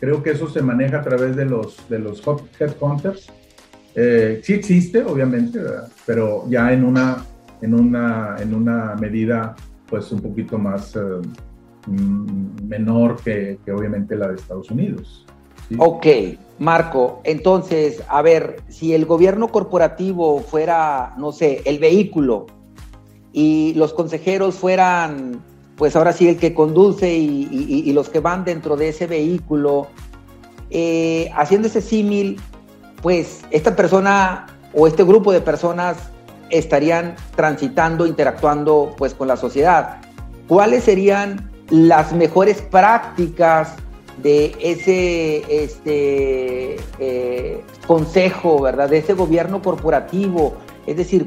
Creo 0.00 0.20
que 0.20 0.30
eso 0.30 0.50
se 0.50 0.60
maneja 0.60 0.98
a 0.98 1.02
través 1.02 1.36
de 1.36 1.44
los, 1.44 1.88
de 1.88 2.00
los 2.00 2.20
headhunters. 2.58 3.28
Eh, 3.94 4.40
sí 4.42 4.54
existe, 4.54 5.04
obviamente, 5.04 5.60
pero 6.04 6.42
ya 6.48 6.72
en 6.72 6.82
una, 6.82 7.24
en, 7.62 7.74
una, 7.74 8.34
en 8.40 8.52
una 8.52 8.96
medida 8.96 9.54
pues 9.88 10.10
un 10.10 10.20
poquito 10.20 10.58
más 10.58 10.96
eh, 10.96 11.00
mm, 11.86 12.66
menor 12.66 13.14
que, 13.22 13.60
que, 13.64 13.70
obviamente 13.70 14.16
la 14.16 14.26
de 14.26 14.34
Estados 14.34 14.68
Unidos. 14.72 15.24
Ok, 15.78 16.06
Marco, 16.58 17.20
entonces, 17.22 18.02
a 18.08 18.20
ver, 18.20 18.62
si 18.68 18.92
el 18.92 19.06
gobierno 19.06 19.48
corporativo 19.48 20.40
fuera, 20.40 21.14
no 21.16 21.30
sé, 21.30 21.62
el 21.64 21.78
vehículo 21.78 22.46
y 23.32 23.74
los 23.74 23.92
consejeros 23.92 24.56
fueran, 24.56 25.40
pues 25.76 25.94
ahora 25.94 26.12
sí, 26.12 26.28
el 26.28 26.36
que 26.36 26.54
conduce 26.54 27.14
y, 27.14 27.92
los 27.92 28.08
que 28.08 28.18
van 28.18 28.44
dentro 28.44 28.76
de 28.76 28.88
ese 28.88 29.06
vehículo, 29.06 29.86
eh, 30.70 31.30
haciendo 31.36 31.68
ese 31.68 31.80
símil, 31.80 32.40
pues 33.02 33.42
esta 33.50 33.76
persona 33.76 34.46
o 34.74 34.88
este 34.88 35.04
grupo 35.04 35.30
de 35.30 35.40
personas 35.40 35.96
estarían 36.50 37.14
transitando, 37.36 38.04
interactuando 38.04 38.94
pues 38.98 39.14
con 39.14 39.28
la 39.28 39.36
sociedad. 39.36 40.00
¿Cuáles 40.48 40.84
serían 40.84 41.50
las 41.70 42.12
mejores 42.12 42.62
prácticas 42.62 43.74
de 44.22 44.54
ese 44.60 45.64
este, 45.64 46.76
eh, 46.98 47.62
consejo, 47.86 48.60
¿verdad? 48.60 48.88
De 48.88 48.98
ese 48.98 49.14
gobierno 49.14 49.62
corporativo. 49.62 50.54
Es 50.86 50.96
decir, 50.96 51.26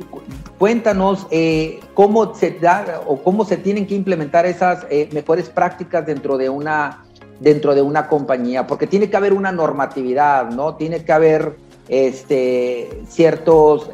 cuéntanos 0.58 1.28
eh, 1.32 1.80
cómo 1.94 2.34
se 2.34 2.52
da 2.52 3.02
o 3.06 3.22
cómo 3.22 3.46
se 3.46 3.58
tienen 3.58 3.86
que 3.86 3.96
implementar 3.96 4.46
esas 4.46 4.86
eh, 4.90 5.08
mejores 5.12 5.50
prácticas 5.50 6.06
dentro 6.06 6.38
de 6.38 6.50
una 6.50 7.04
dentro 7.40 7.74
de 7.74 7.82
una 7.82 8.08
compañía, 8.08 8.68
porque 8.68 8.86
tiene 8.86 9.10
que 9.10 9.18
haber 9.18 9.34
una 9.34 9.52
normatividad, 9.52 10.52
¿no? 10.52 10.76
Tiene 10.76 11.04
que 11.04 11.12
haber 11.12 11.56
este, 11.88 13.02
ciertos 13.08 13.90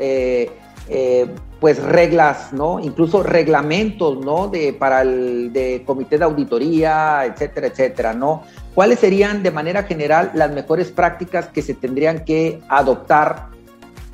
pues 1.61 1.81
reglas, 1.81 2.51
¿no? 2.53 2.79
Incluso 2.79 3.23
reglamentos, 3.23 4.19
¿no? 4.19 4.47
De, 4.47 4.73
para 4.73 5.01
el 5.01 5.51
de 5.53 5.83
comité 5.85 6.17
de 6.17 6.25
auditoría, 6.25 7.25
etcétera, 7.25 7.67
etcétera, 7.67 8.13
¿no? 8.13 8.43
¿Cuáles 8.77 8.99
serían 8.99 9.41
de 9.41 9.49
manera 9.49 9.81
general 9.81 10.29
las 10.35 10.53
mejores 10.53 10.91
prácticas 10.91 11.47
que 11.47 11.63
se 11.63 11.73
tendrían 11.73 12.23
que 12.23 12.59
adoptar 12.69 13.47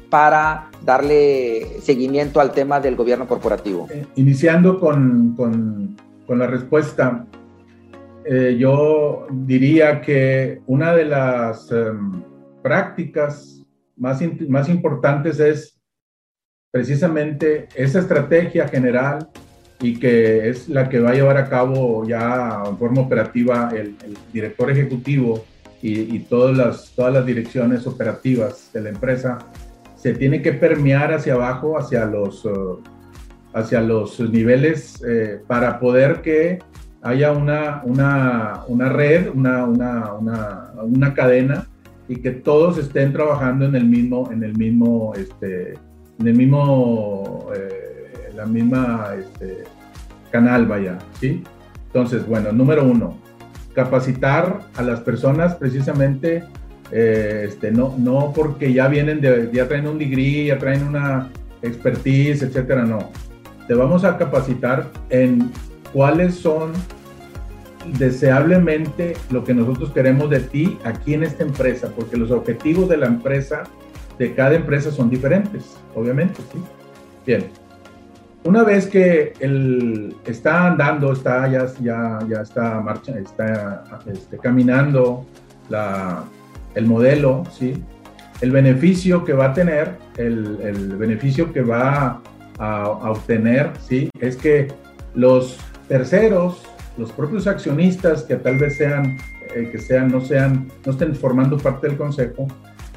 para 0.10 0.70
darle 0.86 1.82
seguimiento 1.82 2.39
al 2.39 2.53
tema 2.53 2.79
del 2.79 2.96
gobierno 2.96 3.27
corporativo? 3.27 3.89
Eh, 3.91 4.05
iniciando 4.15 4.79
con, 4.79 5.36
con, 5.36 6.39
la 6.39 6.48
respuesta, 6.48 7.25
eh, 8.24 8.55
yo 8.58 9.27
diría 9.29 10.00
que 10.00 10.62
una 10.65 10.93
de 10.93 11.05
las 11.08 11.70
em, 11.70 12.24
prácticas 12.62 13.62
más, 13.98 14.22
más 14.48 14.70
importantes 14.70 15.41
es 15.41 15.77
precisamente 16.72 17.67
esa 17.75 18.00
estrategia 18.00 18.70
general 18.70 19.27
y 19.83 19.99
que 19.99 20.47
es 20.47 20.69
la 20.69 20.87
que 20.87 20.99
va 20.99 21.09
a 21.11 21.13
llevar 21.13 21.35
a 21.35 21.49
cabo 21.49 22.07
ya 22.07 22.63
en 22.65 22.77
forma 22.77 23.01
operativa 23.01 23.69
el, 23.75 23.95
director 24.31 24.71
ejecutivo 24.71 25.43
y, 25.81 26.17
todas, 26.19 26.55
las, 26.55 26.93
todas 26.95 27.13
las 27.13 27.25
direcciones 27.25 27.85
operativas 27.85 28.71
de 28.71 28.79
la 28.79 28.89
empresa, 28.89 29.39
se 29.95 30.13
tiene 30.13 30.41
que 30.41 30.53
permear 30.53 31.13
hacia 31.13 31.33
abajo, 31.33 31.77
hacia 31.77 32.05
los, 32.05 32.45
uh, 32.45 32.81
hacia 33.53 33.81
los 33.81 34.17
niveles 34.21 35.03
eh, 35.03 35.41
para 35.45 35.81
poder 35.81 36.21
que 36.21 36.59
haya 37.01 37.33
una, 37.33 37.81
una, 37.83 38.61
una 38.69 38.87
red, 38.87 39.29
una, 39.33 39.65
una, 39.65 41.13
cadena 41.13 41.67
y 42.07 42.15
que 42.15 42.31
todos 42.31 42.77
estén 42.77 43.11
trabajando 43.11 43.65
en 43.65 43.75
el 43.75 43.83
mismo, 43.83 44.29
en 44.31 44.41
el 44.45 44.57
mismo 44.57 45.13
este, 45.17 45.73
en 46.19 46.27
el 46.27 46.33
mismo, 46.33 47.49
eh, 47.53 48.31
la 48.33 48.45
misma 48.45 49.09
este, 49.19 49.65
canal, 50.33 50.65
vaya, 50.65 50.97
¿sí? 51.21 51.43
Entonces, 51.85 52.25
bueno, 52.25 52.51
número 52.51 52.83
uno, 52.83 53.15
capacitar 53.75 54.61
a 54.75 54.81
las 54.81 54.99
personas 55.01 55.55
precisamente, 55.55 56.43
eh, 56.91 57.45
este, 57.47 57.71
no, 57.71 57.93
no 57.99 58.33
porque 58.35 58.73
ya 58.73 58.87
vienen 58.87 59.21
de, 59.21 59.51
ya 59.53 59.67
traen 59.67 59.87
un 59.87 59.99
degree, 59.99 60.47
ya 60.47 60.57
traen 60.57 60.87
una 60.87 61.29
expertise, 61.61 62.41
etcétera, 62.41 62.83
no. 62.83 63.11
Te 63.67 63.75
vamos 63.75 64.03
a 64.03 64.17
capacitar 64.17 64.89
en 65.11 65.51
cuáles 65.93 66.33
son 66.33 66.71
deseablemente 67.99 69.13
lo 69.29 69.43
que 69.43 69.53
nosotros 69.53 69.91
queremos 69.91 70.31
de 70.31 70.39
ti 70.39 70.79
aquí 70.83 71.13
en 71.13 71.23
esta 71.23 71.43
empresa, 71.43 71.91
porque 71.95 72.17
los 72.17 72.31
objetivos 72.31 72.89
de 72.89 72.97
la 72.97 73.05
empresa 73.05 73.63
de 74.17 74.33
cada 74.33 74.55
empresa 74.55 74.89
son 74.91 75.11
diferentes, 75.11 75.77
obviamente, 75.93 76.41
¿sí? 76.51 76.59
Bien. 77.23 77.62
Una 78.45 78.63
vez 78.63 78.88
que 78.88 79.33
el, 79.39 80.15
está 80.25 80.67
andando, 80.67 81.13
está, 81.13 81.47
ya, 81.50 81.65
ya, 81.81 82.19
ya 82.27 82.41
está, 82.41 82.81
marcha, 82.81 83.17
está 83.17 83.85
este, 84.05 84.38
caminando 84.38 85.25
la, 85.69 86.25
el 86.75 86.85
modelo, 86.85 87.43
¿sí? 87.51 87.81
El 88.41 88.51
beneficio 88.51 89.23
que 89.23 89.31
va 89.31 89.45
a 89.45 89.53
tener, 89.53 89.97
el, 90.17 90.59
el 90.62 90.97
beneficio 90.97 91.53
que 91.53 91.62
va 91.62 92.21
a, 92.59 92.81
a, 92.81 93.12
obtener, 93.12 93.71
¿sí? 93.79 94.09
Es 94.19 94.35
que 94.35 94.67
los 95.15 95.57
terceros, 95.88 96.63
los 96.97 97.13
propios 97.13 97.47
accionistas 97.47 98.23
que 98.23 98.35
tal 98.35 98.57
vez 98.57 98.75
sean, 98.75 99.17
eh, 99.55 99.69
que 99.71 99.77
sean, 99.77 100.12
no 100.12 100.19
sean, 100.19 100.69
no 100.85 100.91
estén 100.91 101.15
formando 101.15 101.57
parte 101.57 101.88
del 101.88 101.95
consejo, 101.95 102.47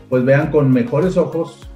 pues 0.08 0.24
vean 0.24 0.50
con 0.50 0.72
mejores 0.72 1.16
ojos, 1.16 1.70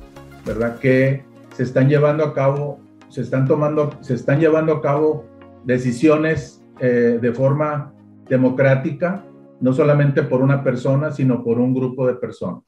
¿verdad? 0.44 0.80
Que 0.80 1.22
se 1.56 1.62
están 1.62 1.88
llevando 1.88 2.24
a 2.24 2.34
cabo, 2.34 2.80
se 3.10 3.20
están 3.22 3.46
tomando, 3.46 3.90
se 4.00 4.14
están 4.14 4.40
llevando 4.40 4.72
a 4.72 4.80
cabo 4.80 5.26
decisiones 5.64 6.64
eh, 6.78 7.18
de 7.20 7.32
forma 7.32 7.92
democrática, 8.28 9.24
no 9.60 9.72
solamente 9.72 10.22
por 10.22 10.40
una 10.40 10.64
persona, 10.64 11.10
sino 11.10 11.44
por 11.44 11.58
un 11.58 11.74
grupo 11.74 12.06
de 12.06 12.14
personas. 12.14 12.62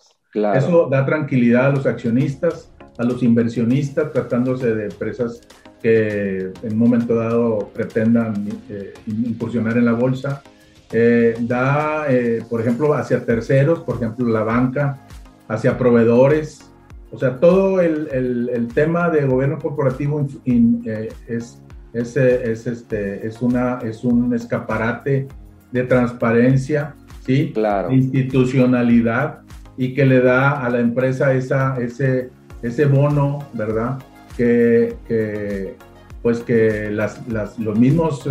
Eso 0.55 0.89
da 0.91 1.07
tranquilidad 1.07 1.67
a 1.67 1.71
los 1.71 1.87
accionistas, 1.87 2.73
a 2.99 3.05
los 3.05 3.23
inversionistas, 3.23 4.13
tratándose 4.13 4.75
de 4.75 4.85
empresas 4.87 5.41
que 5.81 6.53
en 6.63 6.73
un 6.73 6.79
momento 6.79 7.15
dado 7.15 7.71
pretendan 7.73 8.47
eh, 8.69 8.95
incursionar 9.07 9.77
en 9.77 9.85
la 9.85 9.93
bolsa. 9.93 10.43
Eh, 10.91 11.37
da, 11.41 12.07
por 12.51 12.61
ejemplo, 12.61 12.93
hacia 12.93 13.25
terceros, 13.25 13.81
por 13.81 13.97
ejemplo, 13.97 14.29
la 14.29 14.43
banca, 14.43 15.07
hacia 15.49 15.79
proveedores. 15.79 16.72
O 17.13 17.19
sea, 17.19 17.39
todo 17.39 17.81
el, 17.81 18.09
el, 18.11 18.69
tema 18.69 19.11
de 19.11 19.27
gobierno 19.27 19.59
corporativo 19.59 20.27
eh, 20.47 21.09
es, 21.29 21.63
es, 21.93 22.17
es, 22.17 22.67
este, 22.67 23.27
es, 23.27 23.43
una, 23.43 23.81
es 23.85 24.03
un 24.03 24.35
escaparate 24.35 25.29
de 25.73 25.83
transparencia, 25.85 26.95
¿sí? 27.21 27.53
Claro. 27.53 27.93
institucionalidad 27.93 29.41
y 29.77 29.93
que 29.93 30.07
le 30.07 30.21
da 30.21 30.65
a 30.65 30.71
la 30.71 30.81
empresa 30.81 31.35
esa, 31.35 31.77
ese, 31.79 32.31
ese 32.63 32.87
bono, 32.87 33.47
¿verdad? 33.53 33.99
Que, 34.37 34.97
que 35.07 35.77
pues 36.23 36.41
que 36.41 36.91
las, 36.91 37.27
las, 37.29 37.59
los 37.59 37.79
mismos 37.79 38.27
eh, 38.27 38.31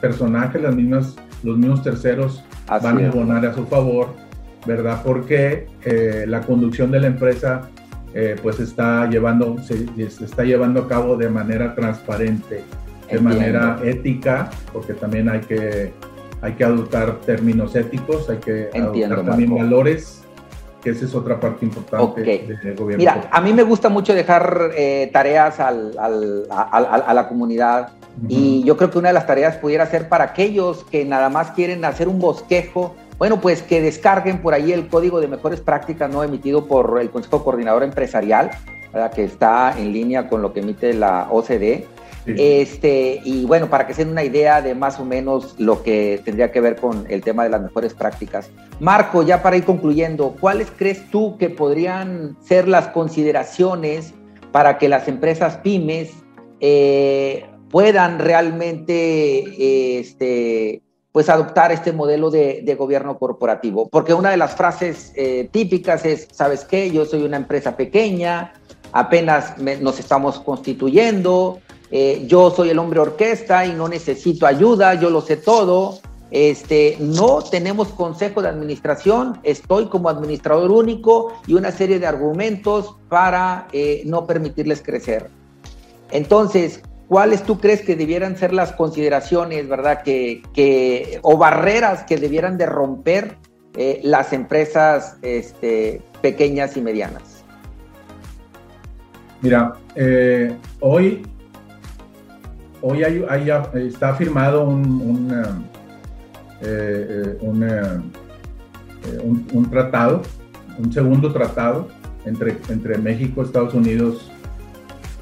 personajes, 0.00 0.62
las 0.62 0.76
mismas, 0.76 1.16
los 1.42 1.58
mismos 1.58 1.82
terceros 1.82 2.44
van 2.68 3.04
a 3.04 3.08
abonar 3.08 3.44
a 3.44 3.54
su 3.54 3.66
favor 3.66 4.08
¿verdad? 4.66 5.02
Porque 5.04 5.66
eh, 5.84 6.24
la 6.26 6.40
conducción 6.40 6.90
de 6.90 7.00
la 7.00 7.06
empresa 7.08 7.68
eh, 8.14 8.36
pues 8.40 8.60
está 8.60 9.08
llevando, 9.10 9.56
se, 9.58 9.86
está 10.06 10.44
llevando 10.44 10.82
a 10.82 10.88
cabo 10.88 11.16
de 11.16 11.28
manera 11.28 11.74
transparente, 11.74 12.62
de 13.10 13.18
manera 13.18 13.78
ética, 13.82 14.50
porque 14.72 14.94
también 14.94 15.28
hay 15.28 15.40
que, 15.40 15.92
hay 16.40 16.52
que 16.52 16.64
adoptar 16.64 17.20
términos 17.22 17.74
éticos, 17.74 18.30
hay 18.30 18.38
que 18.38 18.70
adoptar 18.72 19.24
también 19.24 19.54
valores 19.54 20.24
que 20.84 20.90
esa 20.90 21.06
es 21.06 21.14
otra 21.14 21.40
parte 21.40 21.64
importante 21.64 22.22
del 22.22 22.76
gobierno. 22.76 22.98
Mira, 22.98 23.28
a 23.32 23.40
mí 23.40 23.54
me 23.54 23.62
gusta 23.62 23.88
mucho 23.88 24.14
dejar 24.14 24.70
eh, 24.76 25.08
tareas 25.12 25.58
al, 25.58 25.98
al, 25.98 26.46
a, 26.50 27.14
la 27.14 27.26
comunidad 27.26 27.88
y 28.28 28.62
yo 28.64 28.76
creo 28.76 28.90
que 28.90 28.98
una 28.98 29.08
de 29.08 29.14
las 29.14 29.26
tareas 29.26 29.56
pudiera 29.56 29.86
ser 29.86 30.08
para 30.08 30.24
aquellos 30.24 30.84
que 30.84 31.04
nada 31.04 31.30
más 31.30 31.50
quieren 31.52 31.84
hacer 31.84 32.06
un 32.06 32.20
bosquejo 32.20 32.94
bueno, 33.24 33.40
pues 33.40 33.62
que 33.62 33.80
descarguen 33.80 34.42
por 34.42 34.52
ahí 34.52 34.70
el 34.70 34.86
código 34.86 35.18
de 35.18 35.28
mejores 35.28 35.58
prácticas 35.58 36.10
no 36.10 36.22
emitido 36.22 36.66
por 36.66 36.98
el 37.00 37.08
Consejo 37.08 37.42
Coordinador 37.42 37.82
Empresarial, 37.82 38.50
que 39.14 39.24
está 39.24 39.74
en 39.78 39.94
línea 39.94 40.28
con 40.28 40.42
lo 40.42 40.52
que 40.52 40.60
emite 40.60 40.92
la 40.92 41.28
OCDE. 41.30 41.86
Este, 42.26 43.22
y 43.24 43.46
bueno, 43.46 43.70
para 43.70 43.86
que 43.86 43.94
se 43.94 44.04
den 44.04 44.12
una 44.12 44.24
idea 44.24 44.60
de 44.60 44.74
más 44.74 45.00
o 45.00 45.06
menos 45.06 45.54
lo 45.58 45.82
que 45.82 46.20
tendría 46.22 46.52
que 46.52 46.60
ver 46.60 46.76
con 46.76 47.06
el 47.08 47.22
tema 47.22 47.44
de 47.44 47.48
las 47.48 47.62
mejores 47.62 47.94
prácticas. 47.94 48.50
Marco, 48.78 49.22
ya 49.22 49.42
para 49.42 49.56
ir 49.56 49.64
concluyendo, 49.64 50.36
¿cuáles 50.38 50.70
crees 50.76 51.10
tú 51.10 51.38
que 51.38 51.48
podrían 51.48 52.36
ser 52.42 52.68
las 52.68 52.88
consideraciones 52.88 54.12
para 54.52 54.76
que 54.76 54.86
las 54.86 55.08
empresas 55.08 55.56
pymes 55.56 56.12
eh, 56.60 57.46
puedan 57.70 58.18
realmente 58.18 59.98
este, 59.98 60.82
pues 61.14 61.28
adoptar 61.28 61.70
este 61.70 61.92
modelo 61.92 62.28
de, 62.28 62.76
gobierno 62.76 63.16
corporativo. 63.20 63.88
Porque 63.88 64.12
una 64.12 64.30
de 64.30 64.36
las 64.36 64.56
frases 64.56 65.12
eh, 65.14 65.48
típicas 65.52 66.04
es, 66.04 66.26
¿sabes 66.32 66.64
qué? 66.64 66.90
Yo 66.90 67.04
soy 67.04 67.22
una 67.22 67.36
empresa 67.36 67.76
pequeña, 67.76 68.52
apenas 68.90 69.56
nos 69.80 70.00
estamos 70.00 70.40
constituyendo, 70.40 71.60
eh, 71.92 72.24
yo 72.26 72.50
soy 72.50 72.70
el 72.70 72.80
hombre 72.80 72.98
orquesta 72.98 73.64
y 73.64 73.74
no 73.74 73.86
necesito 73.86 74.44
ayuda, 74.44 74.94
yo 74.94 75.08
lo 75.08 75.20
sé 75.20 75.36
todo. 75.36 76.00
Este, 76.32 76.96
no 76.98 77.42
tenemos 77.42 77.90
consejo 77.90 78.42
de 78.42 78.48
administración, 78.48 79.38
estoy 79.44 79.86
como 79.86 80.08
administrador 80.08 80.72
único 80.72 81.32
y 81.46 81.54
una 81.54 81.70
serie 81.70 82.00
de 82.00 82.08
argumentos 82.08 82.96
para 83.08 83.68
eh, 83.70 84.02
no 84.04 84.26
permitirles 84.26 84.82
crecer. 84.82 85.30
Entonces, 86.10 86.82
¿cuáles 87.08 87.42
tú 87.42 87.58
crees 87.58 87.82
que 87.82 87.96
debieran 87.96 88.36
ser 88.36 88.52
las 88.52 88.72
consideraciones, 88.72 89.68
verdad, 89.68 90.02
que, 90.02 91.18
o 91.22 91.36
barreras 91.36 92.04
que 92.04 92.16
debieran 92.16 92.58
de 92.58 92.66
romper 92.66 93.36
eh, 93.76 94.00
las 94.02 94.32
empresas 94.32 95.16
este, 95.22 96.02
pequeñas 96.22 96.76
y 96.76 96.80
medianas? 96.80 97.44
Mira, 99.40 99.74
eh, 99.94 100.56
hoy, 100.80 101.26
hoy 102.80 103.02
está 103.74 104.14
firmado 104.14 104.64
un, 104.64 105.66
eh, 106.62 107.36
un, 107.40 108.12
un, 109.52 109.70
tratado, 109.70 110.22
un 110.78 110.92
segundo 110.92 111.32
tratado 111.32 111.88
entre, 112.24 112.56
entre 112.70 112.96
México, 112.96 113.42
Estados 113.42 113.74
Unidos 113.74 114.30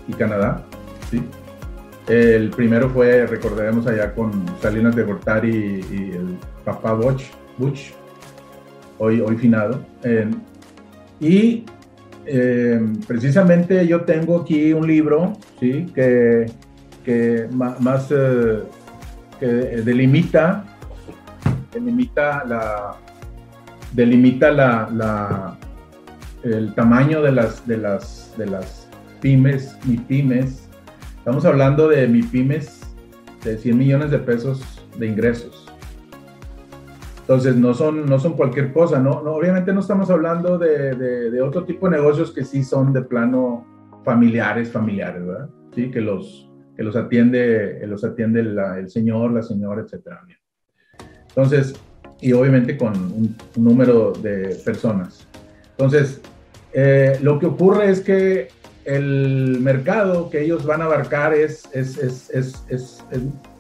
y 0.07 0.12
Canadá, 0.12 0.62
¿sí? 1.11 1.21
El 2.12 2.51
primero 2.51 2.90
fue, 2.90 3.27
recordaremos 3.27 3.87
allá 3.87 4.14
con 4.14 4.44
Salinas 4.61 4.94
de 4.94 5.03
Gortari 5.03 5.83
y, 5.90 6.11
el 6.14 6.37
papá 6.62 6.92
Butch, 6.92 7.22
Butch 7.57 7.94
hoy, 8.98 9.22
finado. 9.38 9.83
y 11.18 11.64
eh, 12.27 12.81
precisamente 13.09 13.87
yo 13.87 14.03
tengo 14.03 14.42
aquí 14.42 14.75
un 14.75 14.87
libro, 14.87 15.33
¿sí? 15.59 15.87
Que, 15.94 16.53
que 17.03 17.48
más, 17.51 18.11
eh, 18.11 18.62
que 19.40 19.46
delimita, 19.46 20.66
delimita 21.72 22.44
la, 22.44 22.94
delimita 23.92 24.51
la, 24.51 25.57
el 26.44 26.75
tamaño 26.75 27.22
de 27.22 27.33
las, 27.33 27.66
de 27.66 27.79
las, 27.79 28.35
de 28.37 28.46
las 28.48 28.87
pymes, 29.22 29.79
mi 29.87 29.96
pymes. 29.96 30.68
Estamos 31.22 31.44
hablando 31.44 31.87
de 31.87 32.08
mi 32.08 32.20
pymes 32.20 32.80
de 33.44 33.56
100 33.56 33.78
millones 33.78 34.11
de 34.11 34.18
pesos 34.18 34.61
de 34.98 35.06
ingresos. 35.06 35.68
Entonces, 37.20 37.54
no 37.54 37.74
son, 37.74 38.06
no 38.06 38.18
son 38.18 38.32
cualquier 38.32 38.72
cosa, 38.72 38.98
¿no? 38.98 39.12
obviamente 39.12 39.72
no 39.72 39.78
estamos 39.78 40.11
hablando 40.11 40.58
de, 40.58 40.96
de, 40.96 41.40
otro 41.40 41.62
tipo 41.62 41.88
de 41.88 41.98
negocios 41.98 42.32
que 42.32 42.44
sí 42.44 42.64
son 42.64 42.92
de 42.92 43.02
plano 43.02 43.64
familiares, 44.04 44.72
familiares, 44.72 45.24
¿verdad? 45.24 45.48
Sí, 45.72 45.92
que 45.92 46.00
los, 46.00 46.50
que 46.76 46.82
los 46.82 46.96
atiende, 46.96 47.87
los 47.87 48.02
atiende 48.02 48.40
el 48.40 48.90
señor, 48.90 49.30
la 49.30 49.42
señora, 49.42 49.82
etcétera. 49.82 50.22
Entonces, 51.28 51.80
y 52.20 52.32
obviamente 52.32 52.76
con 52.76 52.96
un, 52.96 53.37
número 53.54 54.11
de 54.11 54.56
personas. 54.64 55.28
Entonces, 55.70 56.20
eh, 56.72 57.16
lo 57.22 57.38
que 57.38 57.46
ocurre 57.46 57.90
es 57.90 58.00
que 58.00 58.48
el 58.85 59.59
mercado 59.61 60.31
que 60.31 60.42
ellos 60.42 60.66
van 60.66 60.83
a 60.83 60.87
abarcar 60.87 61.35
es, 61.35 61.68
es, 61.73 61.99
es, 61.99 62.64
es 62.68 63.05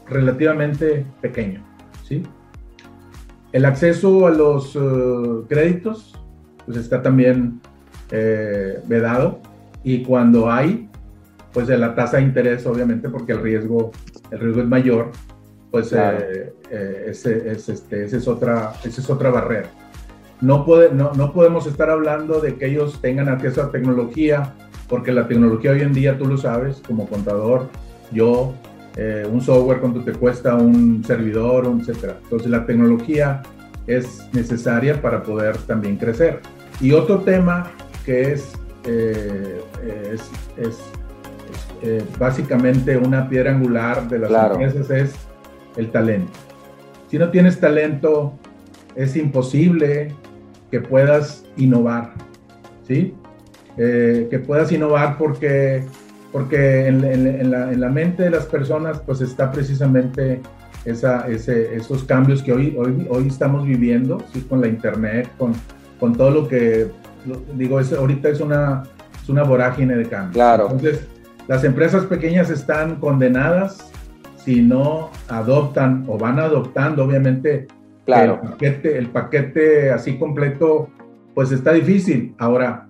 relativamente 0.08 1.04
pequeño, 1.20 1.64
¿sí? 2.06 2.22
El 3.52 3.64
acceso 3.66 4.26
a 4.26 4.30
los 4.30 4.74
uh, 4.76 5.44
créditos 5.48 6.18
pues 6.64 6.78
está 6.78 7.02
también 7.02 7.60
eh, 8.10 8.80
vedado 8.86 9.40
y 9.84 10.02
cuando 10.04 10.50
hay, 10.50 10.88
pues 11.52 11.66
de 11.66 11.76
la 11.76 11.94
tasa 11.94 12.18
de 12.18 12.22
interés, 12.22 12.64
obviamente, 12.66 13.08
porque 13.08 13.32
el 13.32 13.42
riesgo, 13.42 13.90
el 14.30 14.38
riesgo 14.38 14.62
es 14.62 14.68
mayor, 14.68 15.10
pues 15.70 15.92
eh, 15.92 16.52
eh, 16.70 17.06
ese, 17.08 17.50
es, 17.50 17.68
este, 17.68 18.04
ese 18.04 18.18
es 18.18 18.28
otra, 18.28 18.72
esa 18.84 19.00
es 19.00 19.10
otra 19.10 19.30
barrera. 19.30 19.68
No, 20.40 20.64
puede, 20.64 20.92
no, 20.92 21.12
no 21.14 21.32
podemos 21.32 21.66
estar 21.66 21.90
hablando 21.90 22.40
de 22.40 22.56
que 22.56 22.66
ellos 22.66 23.00
tengan 23.00 23.28
acceso 23.28 23.62
a 23.62 23.70
tecnología, 23.70 24.54
porque 24.88 25.12
la 25.12 25.26
tecnología 25.28 25.72
hoy 25.72 25.82
en 25.82 25.92
día, 25.92 26.18
tú 26.18 26.26
lo 26.26 26.36
sabes, 26.36 26.82
como 26.86 27.08
contador, 27.08 27.68
yo 28.10 28.54
eh, 28.96 29.26
un 29.30 29.40
software 29.40 29.80
cuánto 29.80 30.00
te 30.04 30.12
cuesta 30.12 30.54
un 30.54 31.02
servidor, 31.04 31.66
etcétera. 31.80 32.18
Entonces 32.22 32.50
la 32.50 32.66
tecnología 32.66 33.42
es 33.86 34.28
necesaria 34.32 35.00
para 35.00 35.22
poder 35.22 35.56
también 35.58 35.96
crecer. 35.96 36.40
Y 36.80 36.92
otro 36.92 37.20
tema 37.20 37.70
que 38.04 38.32
es, 38.32 38.52
eh, 38.84 39.60
es, 40.12 40.30
es, 40.56 40.78
eh, 41.82 42.02
básicamente 42.18 42.96
una 42.96 43.28
piedra 43.28 43.50
angular 43.50 44.08
de 44.08 44.18
las 44.18 44.30
empresas 44.30 44.90
es 44.90 45.14
el 45.76 45.90
talento. 45.90 46.32
Si 47.08 47.18
no 47.18 47.30
tienes 47.30 47.58
talento, 47.60 48.34
es 48.94 49.16
imposible 49.16 50.14
que 50.70 50.80
puedas 50.80 51.44
innovar, 51.56 52.12
¿sí? 52.86 53.14
Que 53.76 54.42
puedas 54.46 54.70
innovar 54.72 55.16
porque 55.18 55.82
porque 56.32 56.86
en, 56.86 57.80
la, 57.80 57.88
mente 57.90 58.24
de 58.24 58.30
las 58.30 58.46
personas 58.46 59.00
pues 59.00 59.20
está 59.20 59.52
precisamente 59.52 60.40
esa, 60.86 61.28
esos 61.28 62.04
cambios 62.04 62.42
que 62.42 62.52
hoy, 62.52 62.74
hoy, 62.78 63.06
hoy 63.10 63.28
estamos 63.28 63.66
viviendo, 63.66 64.18
¿sí? 64.32 64.40
con 64.40 64.62
la 64.62 64.66
internet, 64.66 65.28
con, 65.36 65.52
con 66.00 66.14
todo 66.14 66.30
lo 66.30 66.48
que, 66.48 66.88
digo, 67.54 67.78
es, 67.78 67.92
ahorita 67.92 68.30
es 68.30 68.40
una, 68.40 68.82
es 69.22 69.28
una 69.28 69.42
vorágine 69.42 69.94
de 69.94 70.06
cambios. 70.06 70.32
Claro. 70.32 70.64
Entonces, 70.70 71.06
las 71.48 71.64
empresas 71.64 72.06
pequeñas 72.06 72.48
están 72.48 72.96
condenadas 72.96 73.92
si 74.36 74.62
no 74.62 75.10
adoptan 75.28 76.04
o 76.08 76.16
van 76.18 76.38
adoptando, 76.38 77.04
obviamente, 77.04 77.68
claro. 78.06 78.40
el, 78.42 78.48
paquete, 78.48 78.98
el 78.98 79.08
paquete 79.08 79.90
así 79.90 80.18
completo, 80.18 80.88
pues 81.34 81.52
está 81.52 81.72
difícil. 81.72 82.34
Ahora, 82.38 82.88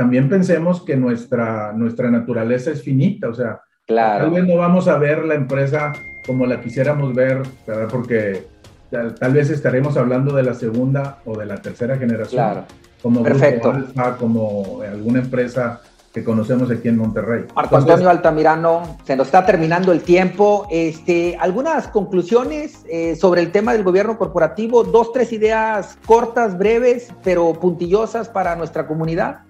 también 0.00 0.30
pensemos 0.30 0.80
que 0.80 0.96
nuestra, 0.96 1.74
nuestra 1.74 2.10
naturaleza 2.10 2.70
es 2.70 2.82
finita, 2.82 3.28
o 3.28 3.34
sea, 3.34 3.60
tal 3.86 4.30
vez 4.30 4.46
no 4.46 4.56
vamos 4.56 4.88
a 4.88 4.96
ver 4.96 5.26
la 5.26 5.34
empresa 5.34 5.92
como 6.26 6.46
la 6.46 6.58
quisiéramos 6.62 7.14
ver, 7.14 7.42
¿verdad? 7.66 7.86
porque 7.90 8.46
tal, 8.90 9.32
vez 9.34 9.50
estaremos 9.50 9.98
hablando 9.98 10.34
de 10.34 10.42
la 10.42 10.54
segunda 10.54 11.18
o 11.26 11.36
de 11.36 11.44
la 11.44 11.60
tercera 11.60 11.98
generación. 11.98 12.42
Claro. 12.42 12.64
Como 13.02 13.22
Perfecto. 13.22 13.74
como 14.18 14.80
alguna 14.90 15.18
empresa 15.18 15.82
que 16.14 16.24
conocemos 16.24 16.70
aquí 16.70 16.88
en 16.88 16.96
Monterrey. 16.96 17.44
Marco 17.54 17.76
Antonio 17.76 18.08
Altamirano, 18.08 18.96
se 19.04 19.16
nos 19.16 19.26
está 19.26 19.44
terminando 19.44 19.92
el 19.92 20.00
tiempo. 20.00 20.66
Este, 20.70 21.36
algunas 21.38 21.88
conclusiones 21.88 22.86
eh, 22.88 23.16
sobre 23.16 23.42
el 23.42 23.52
tema 23.52 23.74
del 23.74 23.84
gobierno 23.84 24.16
corporativo, 24.16 24.82
dos, 24.82 25.12
tres 25.12 25.30
ideas 25.34 25.98
cortas, 26.06 26.56
breves, 26.56 27.12
pero 27.22 27.52
puntillosas 27.52 28.30
para 28.30 28.56
nuestra 28.56 28.86
comunidad. 28.86 29.40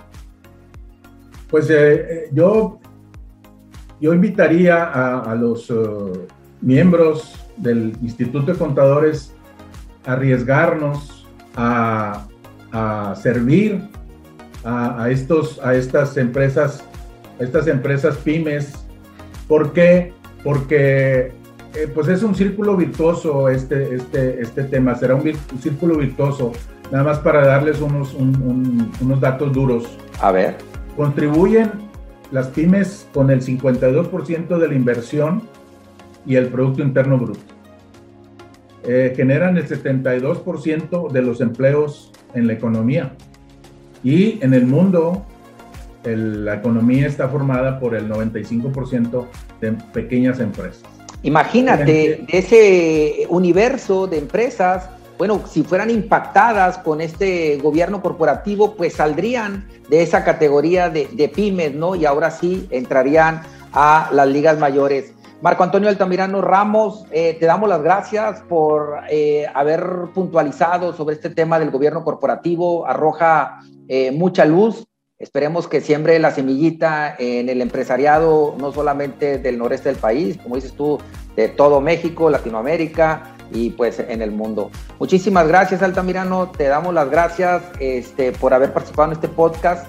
Pues 1.51 1.69
eh, 1.69 1.75
eh, 1.75 2.31
yo, 2.33 2.79
yo 4.01 4.15
invitaría 4.15 4.85
a, 4.85 5.35
los 5.35 5.69
eh, 5.69 5.75
miembros 6.61 7.35
del 7.57 7.97
Instituto 8.03 8.53
de 8.53 8.59
Contadores 8.59 9.35
a 10.07 10.13
arriesgarnos 10.13 11.27
a, 11.57 12.27
servir 13.21 13.83
a, 14.65 15.11
estos, 15.11 15.59
a 15.65 15.75
estas 15.75 16.17
empresas, 16.17 16.85
estas 17.41 17.67
empresas 17.67 18.17
pymes. 18.19 18.73
¿Por 19.49 19.73
qué? 19.73 20.13
Porque 20.45 21.33
pues 21.95 22.09
es 22.09 22.23
un 22.23 22.35
círculo 22.35 22.77
virtuoso 22.77 23.49
este, 23.49 23.97
este, 23.97 24.41
este 24.41 24.65
tema, 24.65 24.95
será 24.95 25.17
un, 25.17 25.33
círculo 25.61 25.97
virtuoso. 25.99 26.53
Nada 26.93 27.05
más 27.05 27.19
para 27.19 27.45
darles 27.45 27.81
unos, 27.81 28.15
unos 28.15 29.21
datos 29.21 29.53
duros. 29.53 29.99
A 30.21 30.31
ver 30.31 30.70
Contribuyen 30.97 31.71
las 32.31 32.49
pymes 32.49 33.09
con 33.13 33.31
el 33.31 33.43
52% 33.43 34.59
de 34.59 34.69
la 34.69 34.75
inversión 34.75 35.43
y 36.27 36.37
el 36.37 36.49
Producto 36.49 36.83
Interno 36.83 37.19
Bruto. 37.19 37.41
Eh, 38.85 39.13
generan 39.15 39.57
el 39.57 39.69
72% 39.69 41.11
de 41.11 41.23
los 41.23 41.41
empleos 41.41 42.13
en 42.35 42.47
la 42.47 42.55
economía. 42.55 43.13
Y 44.03 44.43
en 44.43 44.55
el 44.55 44.67
mundo, 44.67 45.27
la 46.05 46.55
economía 46.55 47.07
está 47.07 47.29
formada 47.29 47.79
por 47.79 47.95
el 47.95 48.09
95% 48.09 49.27
de 49.61 49.73
pequeñas 49.93 50.41
empresas. 50.41 50.83
Imagínate, 51.23 52.25
ese 52.29 53.27
universo 53.29 54.07
de 54.07 54.19
empresas, 54.19 54.89
bueno, 55.21 55.43
si 55.47 55.63
fueran 55.65 55.91
impactadas 55.91 56.79
con 56.79 57.03
este 57.03 57.59
gobierno 57.59 58.01
corporativo, 58.01 58.75
pues 58.75 58.95
saldrían 58.95 59.69
de 59.91 60.01
esa 60.01 60.25
categoría 60.25 60.89
de, 60.89 61.31
pymes, 61.35 61.75
¿no? 61.75 61.95
Y 61.95 62.07
ahora 62.07 62.31
sí 62.31 62.67
entrarían 62.71 63.43
a 63.75 64.09
las 64.15 64.27
ligas 64.29 64.59
mayores. 64.59 65.13
Marco 65.43 65.63
Antonio 65.63 65.91
Altamirano 65.91 66.41
Ramos, 66.41 67.05
eh, 67.11 67.37
te 67.39 67.45
damos 67.45 67.69
las 67.69 67.83
gracias 67.83 68.41
por 68.49 69.01
eh, 69.11 69.45
haber 69.53 69.85
puntualizado 70.15 70.95
sobre 70.95 71.17
este 71.17 71.29
tema 71.29 71.59
del 71.59 71.71
gobierno 71.71 72.03
corporativo. 72.03 72.87
Arroja 72.87 73.61
eh, 73.89 74.13
mucha 74.13 74.47
luz. 74.47 74.87
Esperemos 75.19 75.69
que 75.69 75.83
siembre 75.83 76.19
la 76.19 76.31
semillita 76.31 77.15
en 77.19 77.51
el 77.51 77.61
empresariado, 77.61 78.55
no 78.59 78.73
solamente 78.73 79.37
del 79.37 79.59
noreste 79.59 79.91
del 79.91 79.99
país, 79.99 80.39
como 80.39 80.55
dices 80.55 80.73
tú, 80.73 80.99
de 81.37 81.49
todo 81.51 81.83
México, 81.83 82.31
Latinoamérica, 82.31 83.37
y 83.53 83.71
pues 83.71 83.99
en 84.01 84.23
el 84.23 84.31
mundo. 84.31 84.71
Muchísimas 84.99 85.47
gracias 85.49 85.83
Altamirano, 85.83 86.51
te 86.51 86.65
damos 86.65 86.95
las 86.95 87.11
gracias 87.11 87.63
este, 87.79 88.33
por 88.33 88.55
haber 88.55 88.73
participado 88.73 89.09
en 89.09 89.13
este 89.13 89.29
podcast 89.29 89.87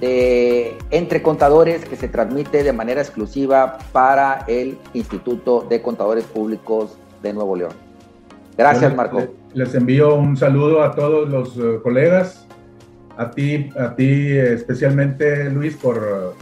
de 0.00 0.76
Entre 0.90 1.22
Contadores 1.22 1.84
que 1.84 1.96
se 1.96 2.08
transmite 2.08 2.62
de 2.62 2.72
manera 2.72 3.00
exclusiva 3.00 3.78
para 3.92 4.44
el 4.46 4.78
Instituto 4.92 5.66
de 5.68 5.80
Contadores 5.80 6.24
Públicos 6.24 6.98
de 7.22 7.32
Nuevo 7.32 7.56
León. 7.56 7.72
Gracias 8.56 8.94
Marco. 8.94 9.22
Les 9.54 9.74
envío 9.74 10.14
un 10.14 10.36
saludo 10.36 10.82
a 10.82 10.94
todos 10.94 11.28
los 11.28 11.56
eh, 11.56 11.80
colegas, 11.82 12.46
a 13.16 13.30
ti, 13.30 13.70
a 13.78 13.94
ti 13.94 14.32
especialmente 14.32 15.50
Luis 15.50 15.76
por, 15.76 16.34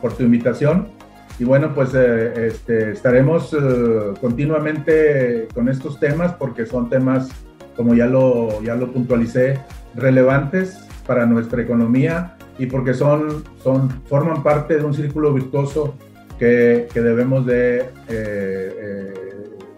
por 0.00 0.12
tu 0.12 0.24
invitación 0.24 0.95
y 1.38 1.44
bueno, 1.44 1.74
pues 1.74 1.90
eh, 1.94 2.46
este, 2.46 2.92
estaremos 2.92 3.52
eh, 3.52 4.14
continuamente 4.20 5.48
con 5.54 5.68
estos 5.68 6.00
temas 6.00 6.32
porque 6.34 6.64
son 6.64 6.88
temas, 6.88 7.28
como 7.76 7.94
ya 7.94 8.06
lo, 8.06 8.62
ya 8.62 8.74
lo 8.74 8.90
puntualicé, 8.90 9.58
relevantes 9.94 10.78
para 11.06 11.26
nuestra 11.26 11.60
economía 11.60 12.36
y 12.58 12.66
porque 12.66 12.94
son, 12.94 13.44
son, 13.62 13.90
forman 14.06 14.42
parte 14.42 14.78
de 14.78 14.84
un 14.84 14.94
círculo 14.94 15.34
virtuoso 15.34 15.94
que, 16.38 16.88
que 16.92 17.02
debemos, 17.02 17.44
de, 17.44 17.84
eh, 18.08 19.12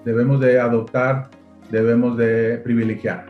debemos 0.05 0.41
de 0.41 0.61
adoptar, 0.61 1.31
debemos 1.71 2.17
de 2.17 2.59
privilegiar. 2.59 3.27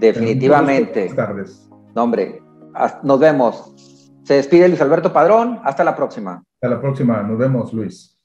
Definitivamente. 0.00 1.06
Buenas 1.06 1.16
tardes. 1.16 1.68
No, 1.94 2.02
hombre, 2.04 2.42
nos 3.04 3.20
vemos. 3.20 3.91
Se 4.24 4.34
despide 4.34 4.68
Luis 4.68 4.80
Alberto 4.80 5.12
Padrón. 5.12 5.60
Hasta 5.64 5.84
la 5.84 5.96
próxima. 5.96 6.42
Hasta 6.54 6.74
la 6.74 6.80
próxima. 6.80 7.22
Nos 7.22 7.38
vemos, 7.38 7.72
Luis. 7.72 8.18